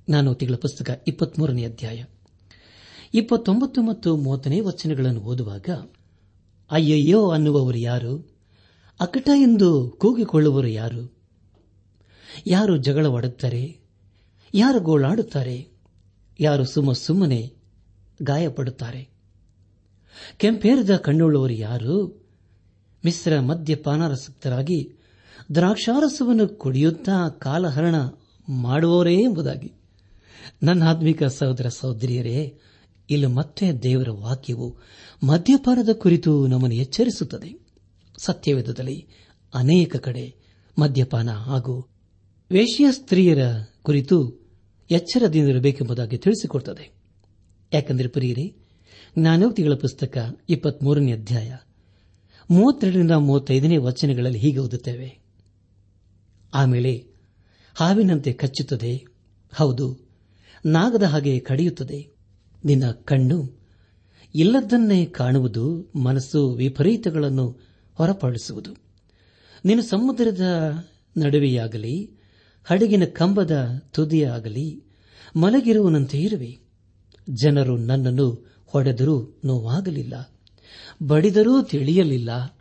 ನಾನು 0.10 0.36
ತಿಂಗಳ 0.36 0.56
ಪುಸ್ತಕ 0.56 1.04
ಇಪ್ಪತ್ಮೂರನೇ 1.08 1.66
ಅಧ್ಯಾಯ 1.66 2.04
ಇಪ್ಪತ್ತೊಂಬತ್ತು 3.14 3.82
ಮತ್ತು 3.82 4.18
ಮೂವತ್ತನೇ 4.18 4.60
ವಚನಗಳನ್ನು 4.60 5.20
ಓದುವಾಗ, 5.20 5.70
ಅಯ್ಯಯ್ಯೋ 6.72 7.30
ಅನ್ನುವವರು 7.30 7.78
ಯಾರು? 7.78 8.38
ಅಕಟ 9.00 9.30
ಎಂದು 9.36 9.90
ಕೂಗಿಕೊಳ್ಳುವರು 9.90 10.68
ಯಾರು? 10.68 11.16
ಯಾರು 12.48 12.78
ಜಗಳವಾಡುತ್ತಾರೆ? 12.78 13.80
ಯಾರು 14.54 14.80
ಗೋಳಾಡುತ್ತಾರೆ? 14.80 15.68
ಯಾರು 16.40 16.66
ಸುಮ್ಮ 16.66 16.94
ಸುಮ್ಮನೆ 16.94 17.54
ಗಾಯಪಡುತ್ತಾರೆ? 18.24 19.10
ಕೆಂಪೇರದ 20.38 20.96
ಕಣ್ಣುಳ್ಳವರು 20.96 21.54
ಯಾರು? 21.54 22.23
ಮಿಶ್ರ 23.06 23.40
ಮದ್ಯಪಾನಾರಸಕ್ತರಾಗಿ 23.40 24.92
ದ್ರಾಕ್ಷಾರಸವನ್ನು 25.56 26.48
ಕುಡಿಯುತ್ತಾ 26.48 27.30
ಕಾಲಹರಣ 27.30 27.96
ಮಾಡುವವರೇ 28.50 29.16
ಎಂಬುದಾಗಿ. 29.16 29.74
ನನ್ನ 30.64 30.84
ಆತ್ಮಿಕ 30.84 31.24
ಸಹೋದರ 31.24 31.68
ಸಹೋದರಿಯರೇ, 31.70 32.60
ಇಲ್ಲಿ 33.10 33.26
ಮತ್ತೆ 33.26 33.72
ದೇವರ 33.72 34.10
ವಾಕ್ಯವು 34.10 34.78
ಮದ್ಯಪಾನದ 35.24 35.90
ಕುರಿತು 35.94 36.48
ನಮ್ಮನ್ನು 36.48 36.76
ಎಚ್ಚರಿಸುತ್ತದೆ. 36.76 37.60
ಸತ್ಯವೇಧದಲ್ಲಿ 38.18 39.08
ಅನೇಕ 39.54 39.96
ಕಡೆ 39.96 40.36
ಮದ್ಯಪಾನ 40.80 41.30
ಹಾಗೂ 41.30 41.88
ವೇಶ್ಯ 42.52 42.92
ಸ್ತ್ರೀಯರ 42.92 43.40
ಕುರಿತು 43.82 44.48
ಎಚ್ಚರದಿಂದಿರಬೇಕೆಂಬುದಾಗಿ 44.92 46.18
ತಿಳಿಸಿಕೊಡುತ್ತದೆ 46.18 46.94
ಯಾಕೆಂದರೆ 47.74 48.08
ಪ್ರಿಯರೇ, 48.08 48.56
ಜ್ಞಾನೋಕ್ತಿಗಳ 49.20 49.74
ಪುಸ್ತಕ 49.74 50.40
ಇಪ್ಪತ್ಮೂರನೇ 50.50 51.12
ಅಧ್ಯಾಯ 51.12 51.56
ಮೂವತ್ತೆರಡರಿಂದ 52.50 53.12
ಮೂವತ್ತೈದನೇ 53.12 53.78
ವಚನಗಳಲ್ಲಿ 53.78 54.40
ಹೀಗೆ 54.40 54.58
ಓದುತ್ತೇವೆ. 54.58 55.20
ಆಮೇಲೆ 56.54 57.06
ಹಾವಿನಂತೆ 57.76 58.34
ಕಚ್ಚುತ್ತದೆ. 58.34 59.06
ಹೌದು, 59.54 60.00
ನಾಗದ 60.66 61.04
ಹಾಗೆ 61.04 61.40
ಕಡಿಯುತ್ತದೆ. 61.40 62.16
ನಿನ್ನ 62.66 62.92
ಕಣ್ಣು 62.92 63.64
ಇಲ್ಲದನ್ನೇ 64.36 65.06
ಕಾಣುವುದು, 65.06 65.92
ಮನಸ್ಸು 65.96 66.52
ವಿಪರೀತಗಳನ್ನು 66.52 67.60
ಹೊರಪಡಿಸುವುದು. 67.94 68.72
ನಿನ್ನ 69.66 69.82
ಸಮುದ್ರದ 69.82 70.42
ನಡುವೆಯಾಗಲಿ, 71.18 72.12
ಹಡಗಿನ 72.64 73.06
ಕಂಬದ 73.06 73.68
ತುದಿಯಾಗಲಿ, 73.92 74.84
ಮಲಗಿರುವನಂತೆ 75.36 76.18
ಇರುವೆ. 76.18 76.60
ಜನರು 77.30 77.78
ನನ್ನನ್ನು 77.78 78.56
ಹೊಡೆದರೂ 78.66 79.40
ನೋವಾಗಲಿಲ್ಲ. 79.46 80.33
ಬಡಿದರೂ 81.04 81.62
ತಿಳಿಯಲಿಲ್ಲ. 81.62 82.58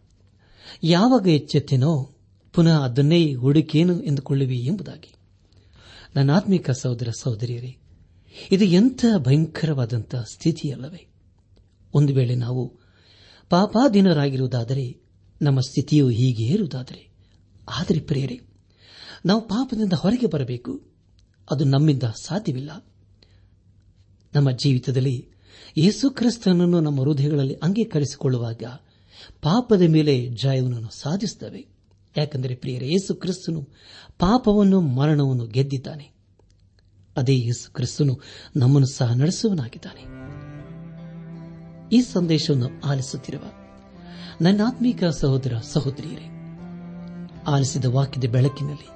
ಯಾವಾಗ 0.82 1.28
ಎಚ್ಚೆತ್ತೇನೋ 1.28 2.14
ಪುನಃ 2.52 2.84
ಅದನ್ನೇ 2.84 3.34
ಹುಡುಕೇನು 3.34 4.02
ಎಂದುಕೊಳ್ಳುವಿ 4.02 4.58
ಎಂಬುದಾಗಿ. 4.58 5.14
ನನ್ನ 6.16 6.30
ಆತ್ಮಿಕ 6.30 6.70
ಸಹೋದರ 6.70 7.08
ಸಹೋದರಿಯರೇ, 7.20 7.76
ಇದು 8.50 8.64
ಎಂಥ 8.64 9.04
ಭಯಂಕರವಾದಂಥ 9.18 10.14
ಸ್ಥಿತಿಯಲ್ಲವೇ. 10.14 11.06
ಒಂದು 11.94 12.14
ವೇಳೆ 12.14 12.34
ನಾವು 12.34 12.80
ಪಾಪಾಧೀನರಾಗಿರುವುದಾದರೆ 13.50 15.00
ನಮ್ಮ 15.42 15.60
ಸ್ಥಿತಿಯು 15.60 16.08
ಹೀಗೆ 16.08 16.44
ಇರುವುದಾದರೆ, 16.44 17.12
ಆದರೆ 17.68 18.00
ಪ್ರೇರೆ 18.00 18.40
ನಾವು 19.26 19.40
ಪಾಪದಿಂದ 19.40 19.92
ಹೊರಗೆ 19.92 20.26
ಬರಬೇಕು. 20.26 20.86
ಅದು 21.50 21.64
ನಮ್ಮಿಂದ 21.64 22.02
ಸಾಧ್ಯವಿಲ್ಲ. 22.02 22.86
ನಮ್ಮ 24.34 24.50
ಜೀವಿತದಲ್ಲಿ 24.50 25.31
ಯೇಸು 25.76 26.10
ಕ್ರಿಸ್ತನನ್ನು 26.10 26.80
ನಮ್ಮ 26.80 27.00
ಹೃದಯಗಳಲ್ಲಿ 27.00 27.54
ಅಂಗೀಕರಿಸಿಕೊಳ್ಳುವಾಗ 27.54 28.62
ಪಾಪದ 29.42 29.82
ಮೇಲೆ 29.82 30.28
ಜಯವನ್ನು 30.28 30.90
ಸಾಧಿಸುತ್ತವೆ. 30.90 31.66
ಯಾಕೆಂದರೆ 32.16 32.54
ಪ್ರಿಯರ, 32.54 32.84
ಯೇಸು 32.84 33.14
ಕ್ರಿಸ್ತನು 33.14 33.68
ಪಾಪವನ್ನು, 34.18 34.80
ಮರಣವನ್ನು 34.80 35.46
ಗೆದ್ದಿದ್ದಾನೆ. 35.46 36.12
ಅದೇ 37.16 37.36
ಯೇಸು 37.36 37.72
ಕ್ರಿಸ್ತನು 37.72 38.20
ನಮ್ಮನ್ನು 38.56 38.86
ಸಹ 38.86 39.12
ನಡೆಸುವನಾಗಿದ್ದಾನೆ 39.14 40.22
ಈ 41.96 42.00
ಸಂದೇಶವನ್ನು 42.00 42.80
ಆಲಿಸುತ್ತಿರುವ 42.86 43.42
ನನ್ನ 44.40 44.60
ಆತ್ಮೀಕ 44.66 45.04
ಸಹೋದರ 45.04 45.56
ಸಹೋದರಿಯರೇ, 45.62 46.28
ಆಲಿಸಿದ 47.46 47.84
ವಾಕ್ಯದ 47.84 48.30
ಬೆಳಕಿನಲ್ಲಿ 48.30 48.88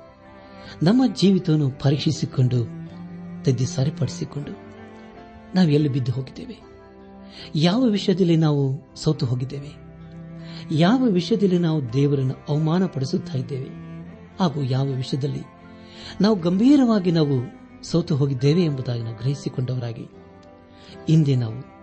ನಮ್ಮ 0.83 1.03
ಜೀವಿತವನ್ನು 1.15 1.71
ಪರೀಕ್ಷಿಸಿಕೊಂಡು 1.71 2.65
ತದ್ದಿ 3.45 3.67
ಸರಿಪಡಿಸಿಕೊಂಡು 3.67 4.66
ನಾವು 5.55 5.69
ಎಲ್ಲಿ 5.69 5.89
ಬಿದ್ದು 5.89 6.13
ಹೋಗಿದ್ದೇವೆ? 6.13 6.61
ಯಾವ 7.55 7.83
ವಿಷಯದಲ್ಲಿ 7.83 8.37
ನಾವು 8.37 8.95
ಸೋತು 8.97 9.27
ಹೋಗಿದ್ದೇವೆ? 9.27 9.87
ಯಾವ 10.75 11.03
ವಿಷಯದಲ್ಲಿ 11.03 11.59
ನಾವು 11.59 11.93
ದೇವರನ್ನು 11.93 12.35
ಅವಮಾನಪಡಿಸುತ್ತಾ 12.49 13.39
ಇದ್ದೇವೆ? 13.39 13.87
ಹಾಗೂ 14.41 14.63
ಯಾವ 14.63 14.87
ವಿಷಯದಲ್ಲಿ 14.87 15.41
ನಾವು 16.21 16.37
ಗಂಭೀರವಾಗಿ 16.37 17.11
ನಾವು 17.11 17.67
ಸೋತು 17.83 18.17
ಹೋಗಿದ್ದೇವೆ 18.17 18.63
ಎಂಬುದಾಗಿ 18.63 19.03
ನಾವು 19.03 19.17
ಗ್ರಹಿಸಿಕೊಂಡವರಾಗಿ 19.17 20.03
ಹಿಂದೆ 21.09 21.37
ನಾವು 21.37 21.77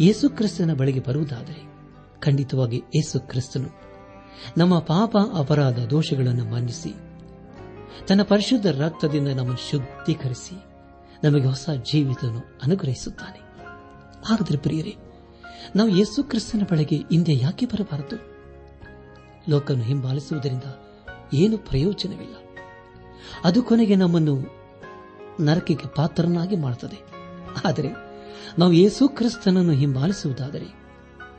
ಯೇಸು 0.00 0.28
ಕ್ರಿಸ್ತನ 0.28 0.74
ಬಳಿಗೆ 0.74 1.00
ಬರುವುದಾದರೆ 1.00 1.74
ಖಂಡಿತವಾಗಿ 2.20 2.76
ಯೇಸು 2.76 3.20
ಕ್ರಿಸ್ತನು 3.20 3.68
ನಮ್ಮ 4.58 4.78
ಪಾಪ 4.78 5.16
ಅಪರಾಧ 5.34 5.78
ದೋಷಗಳನ್ನು 5.78 6.44
ಮನ್ನಿಸಿ, 6.44 6.94
ತನ್ನ 8.06 8.22
ಪರಿಶುದ್ಧ 8.22 8.66
ರಕ್ತದಿಂದ 8.66 9.28
ನಮ್ಮನ್ನು 9.28 9.70
ಶುದ್ಧೀಕರಿಸಿ 9.70 10.73
ನಮಗೆ 11.24 11.44
ಹೊಸ 11.44 11.70
ಜೀವಿತವನ್ನು 11.92 12.40
ಅನುಗ್ರಹಿಸುತ್ತಾನೆ. 12.62 13.38
ಹಾಗಾದರೆ 14.24 14.58
ಪ್ರಿಯರೇ, 14.58 14.96
ನಾವು 15.76 15.88
ಯೇಸು 15.88 16.24
ಕ್ರಿಸ್ತನ 16.24 16.62
ಬಳಿಗೆ 16.70 16.96
ಹಿಂದೆ 16.96 17.34
ಯಾಕೆ 17.34 17.66
ಬರಬಾರದು? 17.66 18.34
ಲೋಕನ್ನು 19.50 19.84
ಹಿಂಬಾಲಿಸುವುದರಿಂದ 19.84 20.62
ಏನು 21.34 21.58
ಪ್ರಯೋಜನವಿಲ್ಲ. 21.58 22.34
ಅದು 23.44 23.62
ಕೊನೆಗೆ 23.62 23.94
ನಮ್ಮನ್ನು 23.94 24.38
ನರಕಕ್ಕೆ 25.40 25.88
ಪಾತ್ರನಾಗಿ 25.96 26.56
ಮಾಡುತ್ತದೆ. 26.56 26.98
ಆದರೆ 27.64 27.88
ನಾವು 28.58 28.72
ಯೇಸು 28.72 29.08
ಕ್ರಿಸ್ತನನ್ನು 29.08 29.72
ಹಿಂಬಾಲಿಸುವುದಾದರೆ 29.72 30.66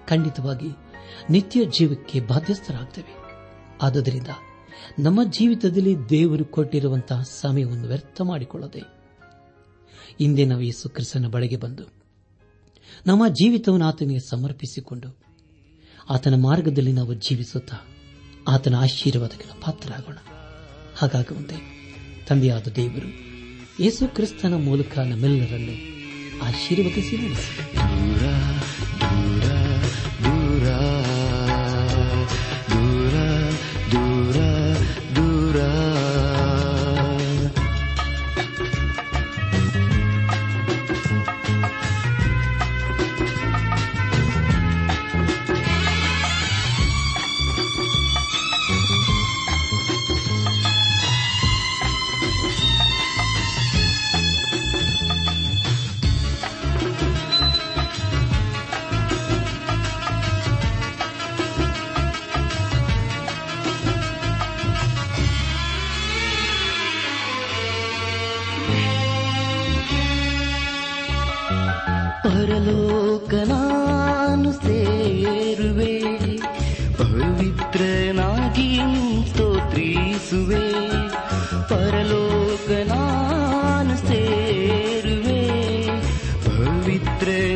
ಖಂಡಿತವಾಗಿ 0.07 0.69
ನಿತ್ಯ 1.29 1.65
ಜೀವಕ್ಕೆ 1.65 2.19
ಬಾಧ್ಯಸ್ಥರಾಗ್ತೇವೆ. 2.19 3.25
ಆದುದರಿಂದ 3.81 4.27
ನಮ್ಮ 4.99 5.23
ಜೀವಿತದಲ್ಲಿ 5.23 6.09
ದೇವರು 6.09 6.45
ಕೊಟ್ಟಿರುವಂತಹ 6.45 7.21
ಸಮಯವನ್ನು 7.21 7.87
ವ್ಯರ್ಥ 7.87 8.21
ಮಾಡಿಕೊಳ್ಳದೆ 8.21 8.95
ಹಿಂದೆ 10.19 10.45
ನಾವು 10.45 10.61
ಯೇಸು 10.61 10.89
ಕ್ರಿಸ್ತನ 10.89 11.27
ಬಳಿಗೆ 11.27 11.57
ಬಂದು 11.57 11.83
ನಮ್ಮ 13.07 13.27
ಜೀವಿತವನ್ನು 13.27 13.85
ಆತನಿಗೆ 13.85 14.29
ಸಮರ್ಪಿಸಿಕೊಂಡು 14.29 15.17
ಆತನ 16.09 16.33
ಮಾರ್ಗದಲ್ಲಿ 16.35 16.91
ನಾವು 16.91 17.13
ಜೀವಿಸುತ್ತಾ 17.13 17.87
ಆತನ 18.47 18.75
ಆಶೀರ್ವಾದಕ್ಕೆ 18.75 19.61
ಪಾತ್ರರಾಗೋಣ. 19.61 20.17
ಹಾಗಾಗುವಂತೆ 20.97 21.55
ತಂದೆಯಾದ 22.27 22.67
ದೇವರು 22.67 23.09
ಯೇಸು 23.83 24.15
ಕ್ರಿಸ್ತನ 24.15 24.53
ಮೂಲಕ 24.53 24.97
ನಮ್ಮೆಲ್ಲರನ್ನು 24.97 25.95
ಆಶೀರ್ವದಿಸಿ 26.45 27.17
ನಡೆಸಿ. 27.17 27.75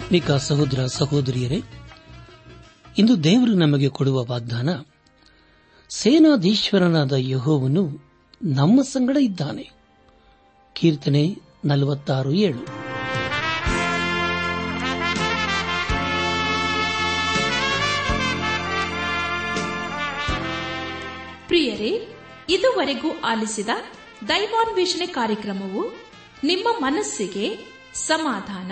ನನಾತ್ಮಿಕ 0.06 0.32
ಸಹೋದರ 0.32 0.86
ಸಹೋದರಿಯರೇ, 0.86 1.62
ಇಂದು 2.98 3.24
ದೇವರು 3.24 3.54
ನಮಗೆ 3.54 3.90
ಕೊಡುವ 3.90 4.26
ವಾಗ್ದಾನ, 4.26 4.70
ಸೇನಾಧೀಶ್ವರನಾದ 5.90 7.14
ಯಹೋವನು 7.18 7.84
ನಮ್ಮ 8.44 8.82
ಸಂಗಡ 8.82 9.18
ಇದ್ದಾನೆ. 9.18 9.72
ಕೀರ್ತನೆ 10.74 11.36
ನಲವತ್ತಾರು 11.66 12.32
ಏಳು. 12.32 12.66
ಪ್ರಿಯರೇ, 21.48 22.16
ಇದುವರೆಗೂ 22.50 23.20
ಆಲಿಸಿದ 23.26 23.70
ದೈವಾನ್ವೇಷಣೆ 24.28 25.08
ಕಾರ್ಯಕ್ರಮವು 25.08 25.96
ನಿಮ್ಮ 26.44 26.68
ಮನಸ್ಸಿಗೆ 26.80 27.74
ಸಮಾಧಾನ 27.94 28.72